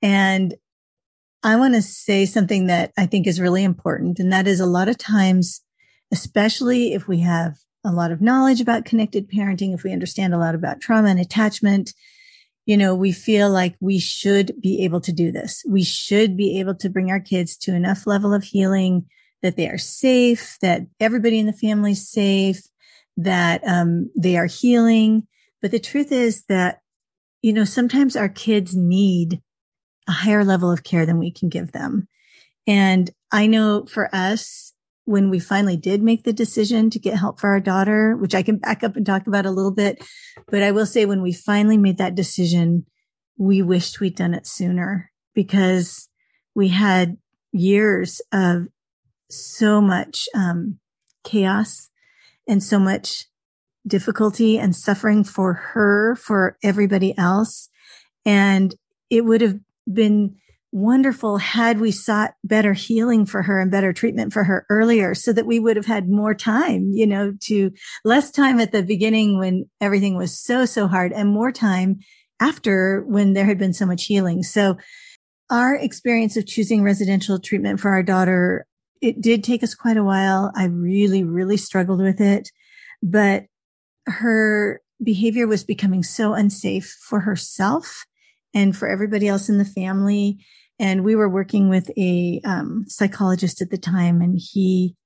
And 0.00 0.54
I 1.42 1.56
want 1.56 1.74
to 1.74 1.82
say 1.82 2.26
something 2.26 2.66
that 2.66 2.92
I 2.96 3.06
think 3.06 3.26
is 3.26 3.40
really 3.40 3.64
important. 3.64 4.18
And 4.18 4.32
that 4.32 4.46
is 4.46 4.60
a 4.60 4.66
lot 4.66 4.88
of 4.88 4.98
times, 4.98 5.62
especially 6.12 6.92
if 6.92 7.08
we 7.08 7.20
have 7.20 7.56
a 7.84 7.90
lot 7.90 8.12
of 8.12 8.20
knowledge 8.20 8.60
about 8.60 8.84
connected 8.84 9.30
parenting, 9.30 9.74
if 9.74 9.82
we 9.82 9.92
understand 9.92 10.34
a 10.34 10.38
lot 10.38 10.54
about 10.54 10.80
trauma 10.80 11.08
and 11.08 11.18
attachment, 11.18 11.92
you 12.66 12.76
know, 12.76 12.94
we 12.94 13.10
feel 13.10 13.50
like 13.50 13.74
we 13.80 13.98
should 13.98 14.52
be 14.60 14.84
able 14.84 15.00
to 15.00 15.12
do 15.12 15.32
this. 15.32 15.64
We 15.68 15.82
should 15.82 16.36
be 16.36 16.60
able 16.60 16.74
to 16.76 16.90
bring 16.90 17.10
our 17.10 17.18
kids 17.18 17.56
to 17.58 17.74
enough 17.74 18.06
level 18.06 18.32
of 18.32 18.44
healing 18.44 19.06
that 19.42 19.56
they 19.56 19.68
are 19.68 19.78
safe, 19.78 20.58
that 20.60 20.82
everybody 20.98 21.38
in 21.38 21.46
the 21.46 21.52
family 21.52 21.92
is 21.92 22.10
safe, 22.10 22.62
that 23.16 23.62
um, 23.66 24.10
they 24.16 24.36
are 24.36 24.46
healing. 24.46 25.26
But 25.62 25.70
the 25.70 25.78
truth 25.78 26.12
is 26.12 26.44
that, 26.48 26.80
you 27.42 27.52
know, 27.52 27.64
sometimes 27.64 28.16
our 28.16 28.28
kids 28.28 28.76
need 28.76 29.40
a 30.08 30.12
higher 30.12 30.44
level 30.44 30.70
of 30.70 30.84
care 30.84 31.06
than 31.06 31.18
we 31.18 31.30
can 31.30 31.48
give 31.48 31.72
them. 31.72 32.08
And 32.66 33.10
I 33.32 33.46
know 33.46 33.86
for 33.86 34.14
us, 34.14 34.74
when 35.04 35.30
we 35.30 35.40
finally 35.40 35.76
did 35.76 36.02
make 36.02 36.22
the 36.22 36.32
decision 36.32 36.88
to 36.90 36.98
get 36.98 37.16
help 37.16 37.40
for 37.40 37.50
our 37.50 37.60
daughter, 37.60 38.16
which 38.16 38.34
I 38.34 38.42
can 38.42 38.58
back 38.58 38.84
up 38.84 38.96
and 38.96 39.04
talk 39.04 39.26
about 39.26 39.46
a 39.46 39.50
little 39.50 39.72
bit, 39.72 40.04
but 40.48 40.62
I 40.62 40.70
will 40.70 40.86
say 40.86 41.04
when 41.04 41.22
we 41.22 41.32
finally 41.32 41.76
made 41.76 41.98
that 41.98 42.14
decision, 42.14 42.86
we 43.36 43.60
wished 43.62 43.98
we'd 43.98 44.14
done 44.14 44.34
it 44.34 44.46
sooner 44.46 45.10
because 45.34 46.08
we 46.54 46.68
had 46.68 47.16
years 47.52 48.20
of 48.32 48.66
so 49.30 49.80
much 49.80 50.28
um, 50.34 50.78
chaos 51.24 51.88
and 52.48 52.62
so 52.62 52.78
much 52.78 53.26
difficulty 53.86 54.58
and 54.58 54.76
suffering 54.76 55.24
for 55.24 55.54
her, 55.54 56.16
for 56.16 56.56
everybody 56.62 57.16
else. 57.16 57.68
And 58.26 58.74
it 59.08 59.24
would 59.24 59.40
have 59.40 59.58
been 59.92 60.36
wonderful 60.72 61.38
had 61.38 61.80
we 61.80 61.90
sought 61.90 62.34
better 62.44 62.72
healing 62.72 63.26
for 63.26 63.42
her 63.42 63.60
and 63.60 63.70
better 63.70 63.92
treatment 63.92 64.32
for 64.32 64.44
her 64.44 64.66
earlier 64.70 65.14
so 65.14 65.32
that 65.32 65.46
we 65.46 65.58
would 65.58 65.76
have 65.76 65.86
had 65.86 66.08
more 66.08 66.34
time, 66.34 66.90
you 66.92 67.06
know, 67.06 67.32
to 67.40 67.72
less 68.04 68.30
time 68.30 68.60
at 68.60 68.70
the 68.70 68.82
beginning 68.82 69.38
when 69.38 69.68
everything 69.80 70.16
was 70.16 70.38
so, 70.38 70.64
so 70.64 70.86
hard 70.86 71.12
and 71.12 71.30
more 71.30 71.50
time 71.50 71.98
after 72.38 73.02
when 73.06 73.32
there 73.32 73.46
had 73.46 73.58
been 73.58 73.72
so 73.72 73.84
much 73.84 74.04
healing. 74.04 74.42
So 74.42 74.76
our 75.50 75.74
experience 75.74 76.36
of 76.36 76.46
choosing 76.46 76.84
residential 76.84 77.40
treatment 77.40 77.80
for 77.80 77.90
our 77.90 78.04
daughter 78.04 78.66
it 79.00 79.20
did 79.20 79.42
take 79.42 79.62
us 79.62 79.74
quite 79.74 79.96
a 79.96 80.04
while. 80.04 80.52
I 80.54 80.64
really, 80.66 81.24
really 81.24 81.56
struggled 81.56 82.00
with 82.00 82.20
it, 82.20 82.50
but 83.02 83.46
her 84.06 84.80
behavior 85.02 85.46
was 85.46 85.64
becoming 85.64 86.02
so 86.02 86.34
unsafe 86.34 86.96
for 87.00 87.20
herself 87.20 88.04
and 88.52 88.76
for 88.76 88.88
everybody 88.88 89.28
else 89.28 89.48
in 89.48 89.58
the 89.58 89.64
family. 89.64 90.38
And 90.78 91.04
we 91.04 91.14
were 91.14 91.28
working 91.28 91.68
with 91.68 91.90
a 91.96 92.40
um, 92.44 92.84
psychologist 92.88 93.60
at 93.60 93.70
the 93.70 93.78
time, 93.78 94.22
and 94.22 94.38
he 94.38 94.96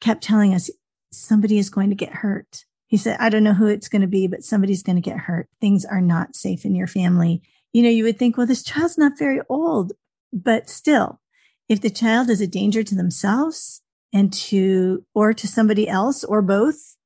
kept 0.00 0.22
telling 0.22 0.54
us 0.54 0.70
somebody 1.10 1.58
is 1.58 1.70
going 1.70 1.88
to 1.90 1.96
get 1.96 2.12
hurt. 2.12 2.64
He 2.86 2.96
said, 2.96 3.16
I 3.18 3.30
don't 3.30 3.42
know 3.42 3.54
who 3.54 3.66
it's 3.66 3.88
going 3.88 4.02
to 4.02 4.08
be, 4.08 4.26
but 4.26 4.44
somebody's 4.44 4.82
going 4.82 4.96
to 4.96 5.02
get 5.02 5.18
hurt. 5.18 5.48
Things 5.60 5.84
are 5.84 6.00
not 6.00 6.36
safe 6.36 6.64
in 6.64 6.74
your 6.74 6.86
family. 6.86 7.42
You 7.72 7.82
know, 7.82 7.88
you 7.88 8.04
would 8.04 8.18
think, 8.18 8.36
well, 8.36 8.46
this 8.46 8.62
child's 8.62 8.98
not 8.98 9.18
very 9.18 9.40
old, 9.48 9.92
but 10.32 10.68
still, 10.68 11.20
if 11.68 11.80
the 11.80 11.90
child 11.90 12.30
is 12.30 12.40
a 12.40 12.46
danger 12.46 12.82
to 12.82 12.94
themselves 12.94 13.82
and 14.12 14.32
to, 14.32 15.04
or 15.14 15.32
to 15.32 15.48
somebody 15.48 15.88
else 15.88 16.24
or 16.24 16.42
both, 16.42 16.96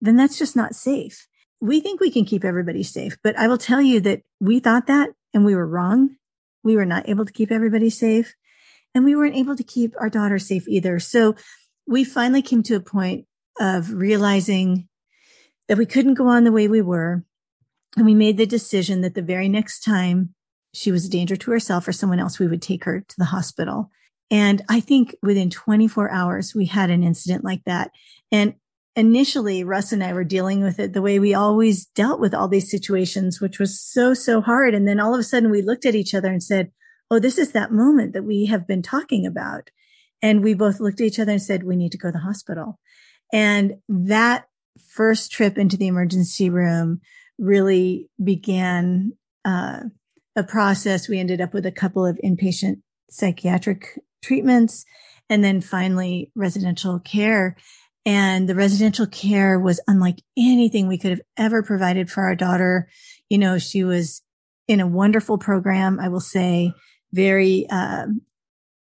then 0.00 0.16
that's 0.16 0.38
just 0.38 0.54
not 0.54 0.74
safe. 0.74 1.26
We 1.60 1.80
think 1.80 2.00
we 2.00 2.10
can 2.10 2.24
keep 2.24 2.44
everybody 2.44 2.82
safe, 2.82 3.16
but 3.22 3.38
I 3.38 3.48
will 3.48 3.58
tell 3.58 3.80
you 3.80 4.00
that 4.00 4.22
we 4.40 4.60
thought 4.60 4.86
that 4.86 5.10
and 5.32 5.44
we 5.44 5.54
were 5.54 5.66
wrong. 5.66 6.16
We 6.62 6.76
were 6.76 6.84
not 6.84 7.08
able 7.08 7.24
to 7.24 7.32
keep 7.32 7.50
everybody 7.50 7.90
safe 7.90 8.34
and 8.94 9.04
we 9.04 9.16
weren't 9.16 9.36
able 9.36 9.56
to 9.56 9.64
keep 9.64 9.94
our 9.98 10.08
daughter 10.08 10.38
safe 10.38 10.68
either. 10.68 11.00
So 11.00 11.34
we 11.86 12.04
finally 12.04 12.42
came 12.42 12.62
to 12.64 12.76
a 12.76 12.80
point 12.80 13.26
of 13.58 13.92
realizing 13.92 14.88
that 15.68 15.78
we 15.78 15.86
couldn't 15.86 16.14
go 16.14 16.28
on 16.28 16.44
the 16.44 16.52
way 16.52 16.68
we 16.68 16.80
were. 16.80 17.24
And 17.96 18.06
we 18.06 18.14
made 18.14 18.36
the 18.36 18.46
decision 18.46 19.02
that 19.02 19.14
the 19.14 19.22
very 19.22 19.48
next 19.48 19.80
time 19.80 20.33
she 20.74 20.90
was 20.90 21.06
a 21.06 21.10
danger 21.10 21.36
to 21.36 21.50
herself 21.50 21.86
or 21.88 21.92
someone 21.92 22.18
else, 22.18 22.38
we 22.38 22.46
would 22.46 22.62
take 22.62 22.84
her 22.84 23.00
to 23.00 23.14
the 23.16 23.26
hospital. 23.26 23.90
And 24.30 24.62
I 24.68 24.80
think 24.80 25.14
within 25.22 25.50
24 25.50 26.10
hours, 26.10 26.54
we 26.54 26.66
had 26.66 26.90
an 26.90 27.02
incident 27.02 27.44
like 27.44 27.62
that. 27.64 27.90
And 28.32 28.54
initially, 28.96 29.64
Russ 29.64 29.92
and 29.92 30.02
I 30.02 30.12
were 30.12 30.24
dealing 30.24 30.62
with 30.62 30.78
it 30.78 30.92
the 30.92 31.02
way 31.02 31.18
we 31.18 31.34
always 31.34 31.86
dealt 31.86 32.20
with 32.20 32.34
all 32.34 32.48
these 32.48 32.70
situations, 32.70 33.40
which 33.40 33.58
was 33.58 33.80
so, 33.80 34.14
so 34.14 34.40
hard. 34.40 34.74
And 34.74 34.88
then 34.88 35.00
all 35.00 35.14
of 35.14 35.20
a 35.20 35.24
sudden 35.24 35.50
we 35.50 35.62
looked 35.62 35.86
at 35.86 35.94
each 35.94 36.14
other 36.14 36.30
and 36.30 36.42
said, 36.42 36.72
Oh, 37.10 37.18
this 37.18 37.38
is 37.38 37.52
that 37.52 37.70
moment 37.70 38.12
that 38.14 38.24
we 38.24 38.46
have 38.46 38.66
been 38.66 38.82
talking 38.82 39.26
about. 39.26 39.70
And 40.22 40.42
we 40.42 40.54
both 40.54 40.80
looked 40.80 41.00
at 41.00 41.06
each 41.06 41.18
other 41.18 41.32
and 41.32 41.42
said, 41.42 41.64
we 41.64 41.76
need 41.76 41.92
to 41.92 41.98
go 41.98 42.08
to 42.08 42.12
the 42.12 42.18
hospital. 42.18 42.78
And 43.30 43.74
that 43.90 44.46
first 44.88 45.30
trip 45.30 45.58
into 45.58 45.76
the 45.76 45.86
emergency 45.86 46.48
room 46.48 47.02
really 47.38 48.08
began 48.22 49.12
uh, 49.44 49.80
a 50.36 50.44
process. 50.44 51.08
We 51.08 51.18
ended 51.18 51.40
up 51.40 51.54
with 51.54 51.66
a 51.66 51.72
couple 51.72 52.04
of 52.06 52.18
inpatient 52.24 52.80
psychiatric 53.10 53.98
treatments 54.22 54.84
and 55.28 55.42
then 55.42 55.60
finally 55.60 56.30
residential 56.34 56.98
care. 57.00 57.56
And 58.06 58.48
the 58.48 58.54
residential 58.54 59.06
care 59.06 59.58
was 59.58 59.80
unlike 59.86 60.20
anything 60.36 60.88
we 60.88 60.98
could 60.98 61.10
have 61.10 61.22
ever 61.38 61.62
provided 61.62 62.10
for 62.10 62.24
our 62.24 62.34
daughter. 62.34 62.88
You 63.30 63.38
know, 63.38 63.58
she 63.58 63.84
was 63.84 64.22
in 64.68 64.80
a 64.80 64.86
wonderful 64.86 65.38
program, 65.38 65.98
I 65.98 66.08
will 66.08 66.20
say, 66.20 66.72
very 67.12 67.66
uh, 67.70 68.06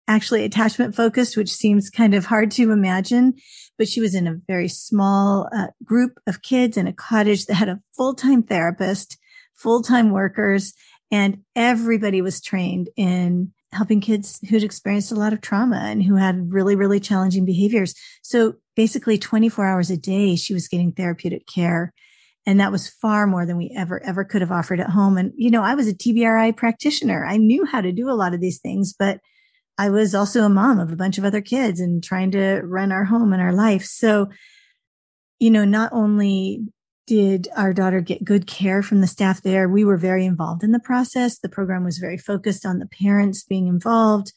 actually 0.08 0.46
attachment 0.46 0.96
focused, 0.96 1.36
which 1.36 1.52
seems 1.52 1.90
kind 1.90 2.14
of 2.14 2.26
hard 2.26 2.52
to 2.52 2.72
imagine. 2.72 3.34
But 3.78 3.88
she 3.88 4.02
was 4.02 4.16
in 4.16 4.28
a 4.28 4.40
very 4.48 4.68
small 4.68 5.50
uh, 5.56 5.68
group 5.84 6.20
of 6.28 6.42
kids 6.42 6.78
in 6.78 6.88
a 6.88 6.94
cottage 6.94 7.46
that 7.46 7.56
had 7.56 7.70
a 7.70 7.82
full 7.96 8.14
time 8.14 8.44
therapist, 8.44 9.18
full 9.54 9.82
time 9.82 10.12
workers, 10.12 10.74
and 11.12 11.40
everybody 11.56 12.22
was 12.22 12.42
trained 12.42 12.90
in 12.96 13.54
helping 13.72 14.02
kids 14.02 14.40
who'd 14.50 14.64
experienced 14.64 15.12
a 15.12 15.16
lot 15.16 15.34
of 15.34 15.42
trauma 15.42 15.78
and 15.78 16.04
who 16.04 16.16
had 16.16 16.52
really, 16.52 16.76
really 16.76 17.00
challenging 17.00 17.46
behaviors. 17.46 17.94
So 18.24 18.56
basically 18.76 19.18
24 19.18 19.66
hours 19.66 19.90
a 19.90 19.98
day, 19.98 20.36
she 20.36 20.54
was 20.54 20.68
getting 20.68 20.92
therapeutic 20.92 21.46
care. 21.46 21.94
And 22.46 22.60
that 22.60 22.72
was 22.72 22.90
far 22.90 23.28
more 23.28 23.46
than 23.46 23.58
we 23.58 23.72
ever, 23.78 24.02
ever 24.04 24.24
could 24.24 24.42
have 24.42 24.52
offered 24.52 24.80
at 24.80 24.90
home. 24.90 25.18
And, 25.18 25.34
you 25.36 25.52
know, 25.52 25.62
I 25.62 25.76
was 25.76 25.88
a 25.88 25.94
TBRI 25.94 26.56
practitioner. 26.58 27.26
I 27.26 27.38
knew 27.38 27.66
how 27.66 27.82
to 27.82 27.92
do 27.92 28.10
a 28.10 28.18
lot 28.18 28.34
of 28.34 28.42
these 28.42 28.60
things, 28.60 28.94
but 28.98 29.20
I 29.78 29.90
was 29.90 30.16
also 30.16 30.44
a 30.44 30.50
mom 30.50 30.80
of 30.80 30.92
a 30.92 30.96
bunch 30.96 31.18
of 31.18 31.26
other 31.26 31.42
kids 31.42 31.80
and 31.80 32.04
trying 32.04 32.32
to 32.32 32.62
run 32.64 32.92
our 32.92 33.06
home 33.06 33.34
and 33.34 33.42
our 33.42 33.54
life. 33.54 33.84
So, 33.84 34.30
you 35.40 35.52
know, 35.52 35.64
not 35.64 35.92
only 35.94 36.64
did 37.10 37.48
our 37.58 37.74
daughter 37.74 38.02
get 38.02 38.24
good 38.24 38.46
care 38.46 38.84
from 38.84 39.02
the 39.02 39.08
staff 39.08 39.42
there, 39.42 39.68
we 39.68 39.84
were 39.84 39.98
very 39.98 40.26
involved 40.26 40.64
in 40.64 40.72
the 40.72 40.80
process. 40.80 41.40
The 41.40 41.50
program 41.50 41.84
was 41.84 41.98
very 41.98 42.20
focused 42.20 42.68
on 42.68 42.78
the 42.78 42.86
parents 42.86 43.44
being 43.44 43.68
involved 43.68 44.32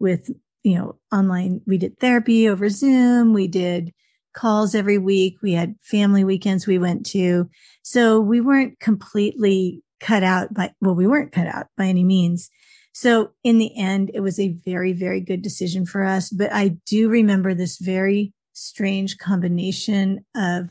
with, 0.00 0.28
you 0.64 0.74
know, 0.74 0.98
online. 1.12 1.60
We 1.68 1.78
did 1.78 2.00
therapy 2.00 2.48
over 2.48 2.68
Zoom. 2.68 3.32
We 3.32 3.46
did 3.46 3.94
calls 4.34 4.74
every 4.74 4.98
week. 4.98 5.36
We 5.40 5.52
had 5.52 5.76
family 5.82 6.24
weekends 6.24 6.66
we 6.66 6.78
went 6.78 7.06
to. 7.06 7.48
So 7.82 8.18
we 8.18 8.40
weren't 8.40 8.80
completely 8.80 9.84
cut 10.00 10.24
out 10.24 10.52
by, 10.52 10.72
well, 10.80 10.96
we 10.96 11.06
weren't 11.06 11.30
cut 11.30 11.46
out 11.46 11.66
by 11.76 11.84
any 11.84 12.02
means. 12.02 12.50
So 12.92 13.30
in 13.44 13.58
the 13.58 13.70
end, 13.78 14.10
it 14.14 14.20
was 14.20 14.40
a 14.40 14.56
very, 14.64 14.92
very 14.92 15.20
good 15.20 15.42
decision 15.42 15.86
for 15.86 16.02
us. 16.02 16.28
But 16.28 16.52
I 16.52 16.76
do 16.86 17.08
remember 17.08 17.54
this 17.54 17.78
very 17.78 18.32
strange 18.52 19.16
combination 19.16 20.24
of 20.34 20.70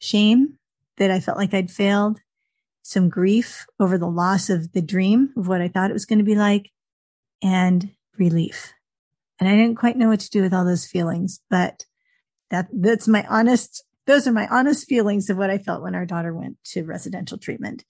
shame 0.00 0.58
that 0.96 1.10
I 1.10 1.20
felt 1.20 1.38
like 1.38 1.54
I'd 1.54 1.70
failed, 1.70 2.18
some 2.82 3.08
grief 3.08 3.66
over 3.78 3.96
the 3.96 4.08
loss 4.08 4.50
of 4.50 4.72
the 4.72 4.82
dream 4.82 5.32
of 5.36 5.46
what 5.46 5.60
I 5.60 5.68
thought 5.68 5.90
it 5.90 5.94
was 5.94 6.06
going 6.06 6.18
to 6.18 6.24
be 6.24 6.34
like, 6.34 6.70
and 7.42 7.90
relief. 8.18 8.72
And 9.38 9.48
I 9.48 9.56
didn't 9.56 9.76
quite 9.76 9.96
know 9.96 10.08
what 10.08 10.20
to 10.20 10.30
do 10.30 10.42
with 10.42 10.52
all 10.52 10.64
those 10.64 10.86
feelings, 10.86 11.40
but 11.48 11.84
that, 12.50 12.68
that's 12.72 13.06
my 13.06 13.24
honest, 13.28 13.84
those 14.06 14.26
are 14.26 14.32
my 14.32 14.48
honest 14.48 14.88
feelings 14.88 15.30
of 15.30 15.36
what 15.36 15.50
I 15.50 15.58
felt 15.58 15.82
when 15.82 15.94
our 15.94 16.04
daughter 16.04 16.34
went 16.34 16.56
to 16.66 16.84
residential 16.84 17.38
treatment. 17.38 17.84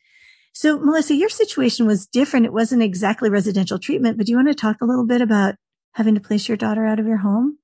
So 0.53 0.79
Melissa, 0.79 1.15
your 1.15 1.29
situation 1.29 1.87
was 1.87 2.07
different. 2.07 2.47
It 2.47 2.53
wasn't 2.53 2.83
exactly 2.83 3.31
residential 3.31 3.79
treatment, 3.79 4.17
but 4.17 4.27
do 4.27 4.33
you 4.33 4.37
want 4.37 4.49
to 4.49 4.55
talk 4.55 4.77
a 4.81 4.85
little 4.85 5.07
bit 5.07 5.23
about 5.23 5.55
having 5.93 6.15
to 6.15 6.21
place 6.21 6.49
your 6.49 6.57
daughter 6.57 6.85
out 6.85 7.01
of 7.01 7.07
your 7.07 7.19
home? 7.19 7.59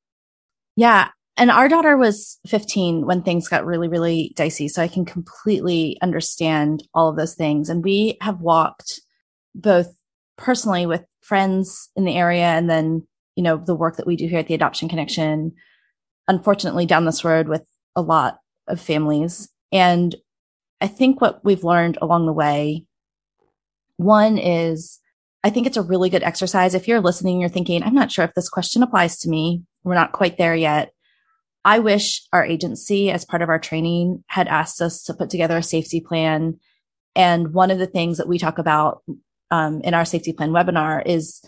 Yeah. 0.76 1.10
And 1.36 1.50
our 1.50 1.68
daughter 1.68 1.96
was 1.96 2.38
15 2.46 3.06
when 3.06 3.22
things 3.22 3.48
got 3.48 3.66
really, 3.66 3.88
really 3.88 4.32
dicey. 4.36 4.68
So 4.68 4.82
I 4.82 4.88
can 4.88 5.04
completely 5.04 5.98
understand 6.00 6.82
all 6.94 7.08
of 7.08 7.16
those 7.16 7.34
things. 7.34 7.68
And 7.68 7.84
we 7.84 8.16
have 8.22 8.40
walked 8.40 9.00
both 9.54 9.94
personally 10.38 10.86
with 10.86 11.04
friends 11.20 11.90
in 11.94 12.04
the 12.04 12.16
area 12.16 12.46
and 12.46 12.70
then, 12.70 13.06
you 13.34 13.42
know, 13.42 13.58
the 13.58 13.74
work 13.74 13.96
that 13.96 14.06
we 14.06 14.16
do 14.16 14.26
here 14.26 14.38
at 14.38 14.46
the 14.46 14.54
Adoption 14.54 14.88
Connection, 14.88 15.52
unfortunately 16.26 16.86
down 16.86 17.04
this 17.04 17.24
road 17.24 17.48
with 17.48 17.62
a 17.94 18.00
lot 18.00 18.38
of 18.66 18.80
families. 18.80 19.48
And 19.72 20.14
I 20.80 20.86
think 20.86 21.20
what 21.20 21.44
we've 21.44 21.64
learned 21.64 21.98
along 22.00 22.26
the 22.26 22.32
way, 22.32 22.86
one 23.96 24.38
is 24.38 25.00
I 25.44 25.50
think 25.50 25.66
it's 25.66 25.76
a 25.76 25.82
really 25.82 26.10
good 26.10 26.22
exercise. 26.22 26.74
If 26.74 26.88
you're 26.88 27.00
listening, 27.00 27.40
you're 27.40 27.48
thinking, 27.48 27.82
I'm 27.82 27.94
not 27.94 28.10
sure 28.10 28.24
if 28.24 28.34
this 28.34 28.48
question 28.48 28.82
applies 28.82 29.18
to 29.18 29.28
me. 29.28 29.62
We're 29.84 29.94
not 29.94 30.12
quite 30.12 30.38
there 30.38 30.56
yet. 30.56 30.92
I 31.66 31.80
wish 31.80 32.22
our 32.32 32.44
agency, 32.44 33.10
as 33.10 33.24
part 33.24 33.42
of 33.42 33.48
our 33.48 33.58
training, 33.58 34.22
had 34.28 34.46
asked 34.46 34.80
us 34.80 35.02
to 35.02 35.14
put 35.14 35.30
together 35.30 35.56
a 35.56 35.64
safety 35.64 36.00
plan. 36.00 36.60
And 37.16 37.52
one 37.52 37.72
of 37.72 37.80
the 37.80 37.88
things 37.88 38.18
that 38.18 38.28
we 38.28 38.38
talk 38.38 38.58
about 38.58 39.02
um, 39.50 39.80
in 39.80 39.92
our 39.92 40.04
safety 40.04 40.32
plan 40.32 40.52
webinar 40.52 41.02
is 41.04 41.44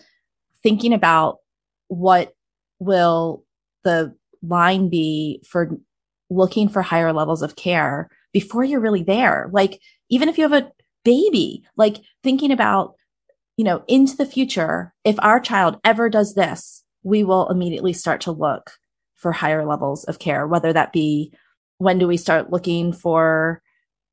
thinking 0.64 0.92
about 0.92 1.37
what 1.87 2.34
will 2.80 3.44
the 3.84 4.16
line 4.42 4.88
be 4.88 5.40
for 5.48 5.78
looking 6.30 6.68
for 6.68 6.82
higher 6.82 7.12
levels 7.12 7.40
of 7.40 7.54
care 7.54 8.10
before 8.32 8.64
you're 8.64 8.80
really 8.80 9.04
there. 9.04 9.48
Like, 9.52 9.80
even 10.10 10.28
if 10.28 10.37
you 10.37 10.42
have 10.48 10.64
a 10.64 10.72
baby, 11.04 11.62
like 11.76 11.98
thinking 12.25 12.50
about, 12.50 12.94
you 13.56 13.64
know, 13.64 13.84
into 13.87 14.16
the 14.16 14.26
future, 14.26 14.92
if 15.04 15.14
our 15.20 15.38
child 15.38 15.78
ever 15.84 16.10
does 16.10 16.34
this, 16.34 16.82
we 17.04 17.22
will 17.22 17.48
immediately 17.50 17.92
start 17.92 18.22
to 18.22 18.32
look 18.32 18.72
for 19.18 19.32
higher 19.32 19.66
levels 19.66 20.04
of 20.04 20.18
care, 20.18 20.46
whether 20.46 20.72
that 20.72 20.92
be 20.92 21.32
when 21.78 21.98
do 21.98 22.08
we 22.08 22.16
start 22.16 22.50
looking 22.50 22.92
for 22.92 23.62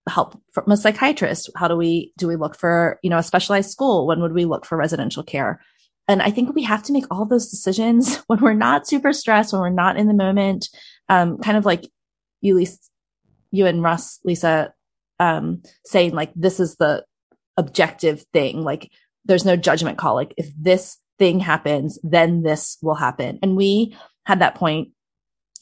help 0.07 0.39
from 0.51 0.71
a 0.71 0.77
psychiatrist? 0.77 1.50
How 1.55 1.67
do 1.67 1.75
we, 1.75 2.13
do 2.17 2.27
we 2.27 2.35
look 2.35 2.55
for, 2.55 3.00
you 3.01 3.09
know, 3.09 3.17
a 3.17 3.24
specialized 3.24 3.71
school? 3.71 4.05
When 4.05 4.21
would 4.21 4.33
we 4.33 4.45
look 4.45 4.65
for 4.65 4.77
residential 4.77 5.24
care? 5.24 5.62
And 6.07 6.21
I 6.21 6.29
think 6.29 6.53
we 6.53 6.63
have 6.63 6.83
to 6.83 6.93
make 6.93 7.05
all 7.09 7.25
those 7.25 7.50
decisions 7.50 8.17
when 8.27 8.39
we're 8.39 8.53
not 8.53 8.88
super 8.88 9.13
stressed, 9.13 9.53
when 9.53 9.62
we're 9.62 9.69
not 9.69 9.97
in 9.97 10.07
the 10.07 10.13
moment. 10.13 10.69
Um, 11.09 11.38
kind 11.39 11.57
of 11.57 11.65
like 11.65 11.85
you, 12.41 12.55
Lisa, 12.55 12.77
you 13.51 13.65
and 13.65 13.81
Russ, 13.81 14.19
Lisa, 14.24 14.74
um, 15.19 15.63
saying 15.85 16.13
like, 16.13 16.31
this 16.35 16.59
is 16.59 16.75
the 16.75 17.03
objective 17.57 18.25
thing. 18.33 18.63
Like 18.63 18.91
there's 19.25 19.45
no 19.45 19.55
judgment 19.55 19.97
call. 19.97 20.15
Like 20.15 20.33
if 20.38 20.51
this 20.59 20.97
thing 21.17 21.39
happens, 21.39 21.97
then 22.03 22.43
this 22.43 22.77
will 22.81 22.95
happen. 22.95 23.39
And 23.41 23.55
we 23.55 23.95
had 24.25 24.39
that 24.39 24.55
point 24.55 24.89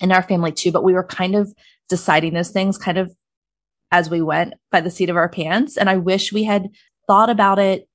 in 0.04 0.12
our 0.12 0.22
family 0.22 0.52
too, 0.52 0.72
but 0.72 0.84
we 0.84 0.94
were 0.94 1.06
kind 1.06 1.34
of 1.34 1.52
deciding 1.90 2.34
those 2.34 2.52
things 2.52 2.78
kind 2.78 2.98
of 2.98 3.16
as 3.92 4.10
we 4.10 4.22
went 4.22 4.54
by 4.70 4.82
the 4.82 4.92
seat 4.92 5.10
of 5.10 5.16
our 5.16 5.30
pants. 5.30 5.78
And 5.78 5.90
I 5.90 5.98
wish 5.98 6.34
we 6.34 6.44
had 6.44 6.70
thought 7.08 7.30
about 7.30 7.58
it, 7.58 7.88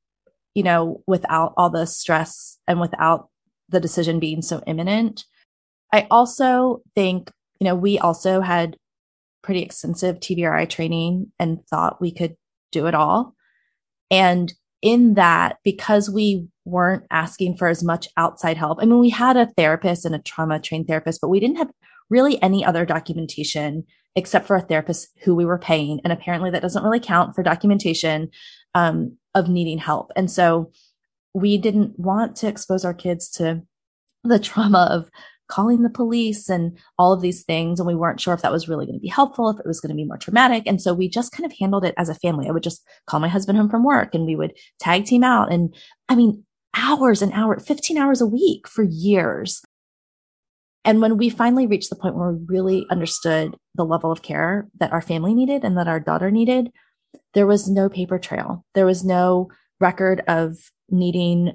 you 0.54 0.62
know, 0.62 1.02
without 1.06 1.52
all 1.56 1.70
the 1.70 1.86
stress 1.86 2.58
and 2.66 2.80
without 2.80 3.28
the 3.68 3.78
decision 3.78 4.18
being 4.18 4.40
so 4.40 4.62
imminent. 4.66 5.24
I 5.92 6.06
also 6.10 6.80
think, 6.94 7.30
you 7.60 7.66
know, 7.66 7.74
we 7.74 7.98
also 7.98 8.40
had 8.40 8.76
pretty 9.42 9.62
extensive 9.62 10.16
TBRI 10.16 10.68
training 10.68 11.30
and 11.38 11.64
thought 11.66 12.00
we 12.00 12.12
could 12.12 12.36
do 12.72 12.86
it 12.86 12.94
all. 12.94 13.34
And 14.10 14.52
in 14.80 15.14
that, 15.14 15.58
because 15.64 16.08
we 16.08 16.46
weren't 16.64 17.04
asking 17.10 17.56
for 17.56 17.68
as 17.68 17.82
much 17.82 18.08
outside 18.16 18.56
help, 18.56 18.78
I 18.80 18.86
mean, 18.86 19.00
we 19.00 19.10
had 19.10 19.36
a 19.36 19.50
therapist 19.56 20.04
and 20.04 20.14
a 20.14 20.20
trauma 20.20 20.58
trained 20.60 20.86
therapist, 20.86 21.20
but 21.20 21.28
we 21.28 21.40
didn't 21.40 21.56
have 21.56 21.70
really 22.10 22.40
any 22.42 22.64
other 22.64 22.84
documentation 22.84 23.84
except 24.16 24.46
for 24.46 24.56
a 24.56 24.62
therapist 24.62 25.08
who 25.22 25.34
we 25.34 25.44
were 25.44 25.58
paying. 25.58 26.00
And 26.02 26.12
apparently 26.12 26.50
that 26.50 26.62
doesn't 26.62 26.82
really 26.82 27.00
count 27.00 27.34
for 27.34 27.42
documentation 27.42 28.30
um, 28.74 29.16
of 29.34 29.48
needing 29.48 29.78
help. 29.78 30.10
And 30.16 30.30
so 30.30 30.72
we 31.34 31.56
didn't 31.56 31.98
want 31.98 32.34
to 32.36 32.48
expose 32.48 32.84
our 32.84 32.94
kids 32.94 33.30
to 33.32 33.62
the 34.24 34.38
trauma 34.38 34.88
of 34.90 35.10
calling 35.48 35.82
the 35.82 35.90
police 35.90 36.48
and 36.48 36.78
all 36.98 37.12
of 37.12 37.22
these 37.22 37.42
things. 37.42 37.80
And 37.80 37.86
we 37.86 37.94
weren't 37.94 38.20
sure 38.20 38.34
if 38.34 38.42
that 38.42 38.52
was 38.52 38.68
really 38.68 38.84
going 38.84 38.98
to 38.98 39.02
be 39.02 39.08
helpful, 39.08 39.48
if 39.48 39.58
it 39.58 39.66
was 39.66 39.80
going 39.80 39.90
to 39.90 39.96
be 39.96 40.04
more 40.04 40.18
traumatic. 40.18 40.64
And 40.66 40.80
so 40.80 40.92
we 40.92 41.08
just 41.08 41.32
kind 41.32 41.50
of 41.50 41.56
handled 41.58 41.84
it 41.84 41.94
as 41.96 42.08
a 42.08 42.14
family. 42.14 42.48
I 42.48 42.52
would 42.52 42.62
just 42.62 42.84
call 43.06 43.18
my 43.18 43.28
husband 43.28 43.56
home 43.56 43.70
from 43.70 43.84
work 43.84 44.14
and 44.14 44.26
we 44.26 44.36
would 44.36 44.52
tag 44.78 45.06
team 45.06 45.24
out. 45.24 45.50
And 45.50 45.74
I 46.08 46.16
mean, 46.16 46.44
hours 46.76 47.22
and 47.22 47.32
hours, 47.32 47.66
15 47.66 47.96
hours 47.96 48.20
a 48.20 48.26
week 48.26 48.68
for 48.68 48.82
years. 48.82 49.62
And 50.84 51.00
when 51.00 51.18
we 51.18 51.28
finally 51.28 51.66
reached 51.66 51.90
the 51.90 51.96
point 51.96 52.16
where 52.16 52.32
we 52.32 52.44
really 52.46 52.86
understood 52.90 53.56
the 53.74 53.84
level 53.84 54.10
of 54.10 54.22
care 54.22 54.68
that 54.78 54.92
our 54.92 55.02
family 55.02 55.34
needed 55.34 55.64
and 55.64 55.76
that 55.76 55.88
our 55.88 56.00
daughter 56.00 56.30
needed, 56.30 56.70
there 57.34 57.46
was 57.46 57.68
no 57.68 57.88
paper 57.88 58.18
trail. 58.18 58.64
There 58.74 58.86
was 58.86 59.04
no 59.04 59.48
record 59.80 60.22
of 60.28 60.56
needing 60.90 61.52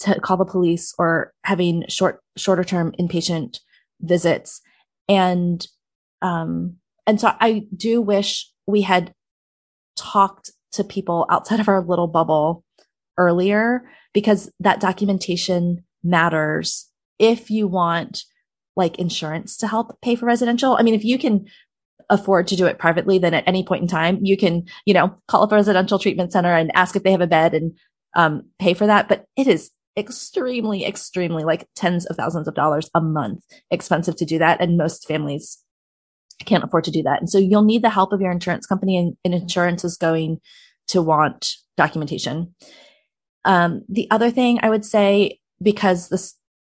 to 0.00 0.20
call 0.20 0.36
the 0.36 0.44
police 0.44 0.94
or 0.98 1.32
having 1.44 1.84
short, 1.88 2.20
shorter 2.36 2.64
term 2.64 2.92
inpatient 3.00 3.58
visits. 4.00 4.60
And, 5.08 5.66
um, 6.22 6.76
and 7.06 7.20
so 7.20 7.32
I 7.40 7.66
do 7.74 8.00
wish 8.00 8.50
we 8.66 8.82
had 8.82 9.12
talked 9.96 10.50
to 10.72 10.84
people 10.84 11.26
outside 11.30 11.60
of 11.60 11.68
our 11.68 11.82
little 11.82 12.08
bubble 12.08 12.62
earlier 13.18 13.88
because 14.12 14.50
that 14.60 14.80
documentation 14.80 15.84
matters 16.04 16.90
if 17.18 17.50
you 17.50 17.66
want 17.66 18.24
like 18.76 18.98
insurance 18.98 19.56
to 19.58 19.66
help 19.66 20.00
pay 20.02 20.14
for 20.14 20.26
residential. 20.26 20.76
I 20.76 20.82
mean, 20.82 20.94
if 20.94 21.04
you 21.04 21.18
can 21.18 21.46
afford 22.10 22.46
to 22.48 22.56
do 22.56 22.66
it 22.66 22.78
privately, 22.78 23.18
then 23.18 23.34
at 23.34 23.46
any 23.46 23.64
point 23.64 23.82
in 23.82 23.88
time, 23.88 24.18
you 24.22 24.36
can, 24.36 24.66
you 24.84 24.94
know, 24.94 25.16
call 25.28 25.42
up 25.42 25.52
a 25.52 25.56
residential 25.56 25.98
treatment 25.98 26.32
center 26.32 26.52
and 26.52 26.70
ask 26.74 26.94
if 26.94 27.02
they 27.02 27.10
have 27.10 27.20
a 27.20 27.26
bed 27.26 27.54
and 27.54 27.76
um, 28.14 28.42
pay 28.58 28.74
for 28.74 28.86
that. 28.86 29.08
But 29.08 29.24
it 29.36 29.46
is 29.46 29.70
extremely, 29.96 30.84
extremely 30.84 31.44
like 31.44 31.66
tens 31.74 32.06
of 32.06 32.16
thousands 32.16 32.46
of 32.46 32.54
dollars 32.54 32.90
a 32.94 33.00
month 33.00 33.44
expensive 33.70 34.16
to 34.16 34.24
do 34.24 34.38
that. 34.38 34.60
And 34.60 34.76
most 34.76 35.08
families 35.08 35.58
can't 36.44 36.64
afford 36.64 36.84
to 36.84 36.90
do 36.90 37.02
that. 37.02 37.18
And 37.20 37.30
so 37.30 37.38
you'll 37.38 37.64
need 37.64 37.82
the 37.82 37.90
help 37.90 38.12
of 38.12 38.20
your 38.20 38.30
insurance 38.30 38.66
company 38.66 38.98
and, 38.98 39.16
and 39.24 39.34
insurance 39.34 39.84
is 39.84 39.96
going 39.96 40.38
to 40.88 41.00
want 41.02 41.54
documentation. 41.76 42.54
Um, 43.44 43.82
the 43.88 44.08
other 44.10 44.30
thing 44.30 44.60
I 44.62 44.68
would 44.68 44.84
say, 44.84 45.40
because 45.62 46.08
this 46.08 46.34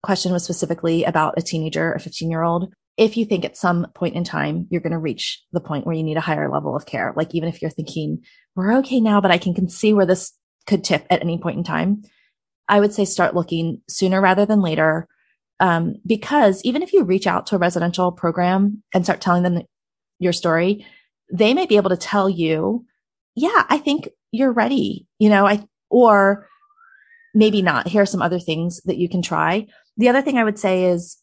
question 0.06 0.32
was 0.32 0.44
specifically 0.44 1.04
about 1.04 1.34
a 1.36 1.42
teenager, 1.42 1.92
a 1.92 2.00
15 2.00 2.30
year 2.30 2.42
old, 2.42 2.72
if 2.96 3.16
you 3.16 3.26
think 3.26 3.44
at 3.44 3.56
some 3.56 3.86
point 3.94 4.14
in 4.14 4.24
time 4.24 4.66
you're 4.70 4.80
going 4.80 4.92
to 4.92 4.98
reach 4.98 5.42
the 5.52 5.60
point 5.60 5.84
where 5.84 5.94
you 5.94 6.02
need 6.02 6.16
a 6.16 6.22
higher 6.22 6.50
level 6.50 6.74
of 6.74 6.86
care, 6.86 7.12
like 7.16 7.34
even 7.34 7.48
if 7.48 7.60
you're 7.60 7.70
thinking, 7.70 8.22
we're 8.54 8.78
okay 8.78 9.00
now, 9.00 9.20
but 9.20 9.30
I 9.30 9.36
can, 9.36 9.68
see 9.68 9.92
where 9.92 10.06
this 10.06 10.32
could 10.66 10.82
tip 10.82 11.06
at 11.10 11.20
any 11.20 11.38
point 11.38 11.58
in 11.58 11.64
time, 11.64 12.02
I 12.68 12.80
would 12.80 12.94
say 12.94 13.04
start 13.04 13.34
looking 13.34 13.82
sooner 13.88 14.20
rather 14.20 14.46
than 14.46 14.62
later. 14.62 15.08
Um, 15.60 15.96
because 16.06 16.62
even 16.64 16.82
if 16.82 16.92
you 16.92 17.02
reach 17.02 17.26
out 17.26 17.46
to 17.48 17.56
a 17.56 17.58
residential 17.58 18.12
program 18.12 18.82
and 18.94 19.04
start 19.04 19.20
telling 19.20 19.42
them 19.42 19.62
your 20.18 20.32
story, 20.32 20.86
they 21.32 21.52
may 21.52 21.66
be 21.66 21.76
able 21.76 21.90
to 21.90 21.96
tell 21.96 22.30
you, 22.30 22.86
yeah, 23.34 23.64
I 23.68 23.78
think 23.78 24.08
you're 24.32 24.52
ready, 24.52 25.06
you 25.18 25.28
know, 25.28 25.46
I, 25.46 25.66
or 25.90 26.48
maybe 27.34 27.60
not. 27.60 27.88
Here 27.88 28.02
are 28.02 28.06
some 28.06 28.22
other 28.22 28.38
things 28.38 28.80
that 28.84 28.96
you 28.96 29.08
can 29.08 29.22
try. 29.22 29.66
The 29.96 30.08
other 30.08 30.22
thing 30.22 30.38
I 30.38 30.44
would 30.44 30.58
say 30.58 30.84
is 30.84 31.16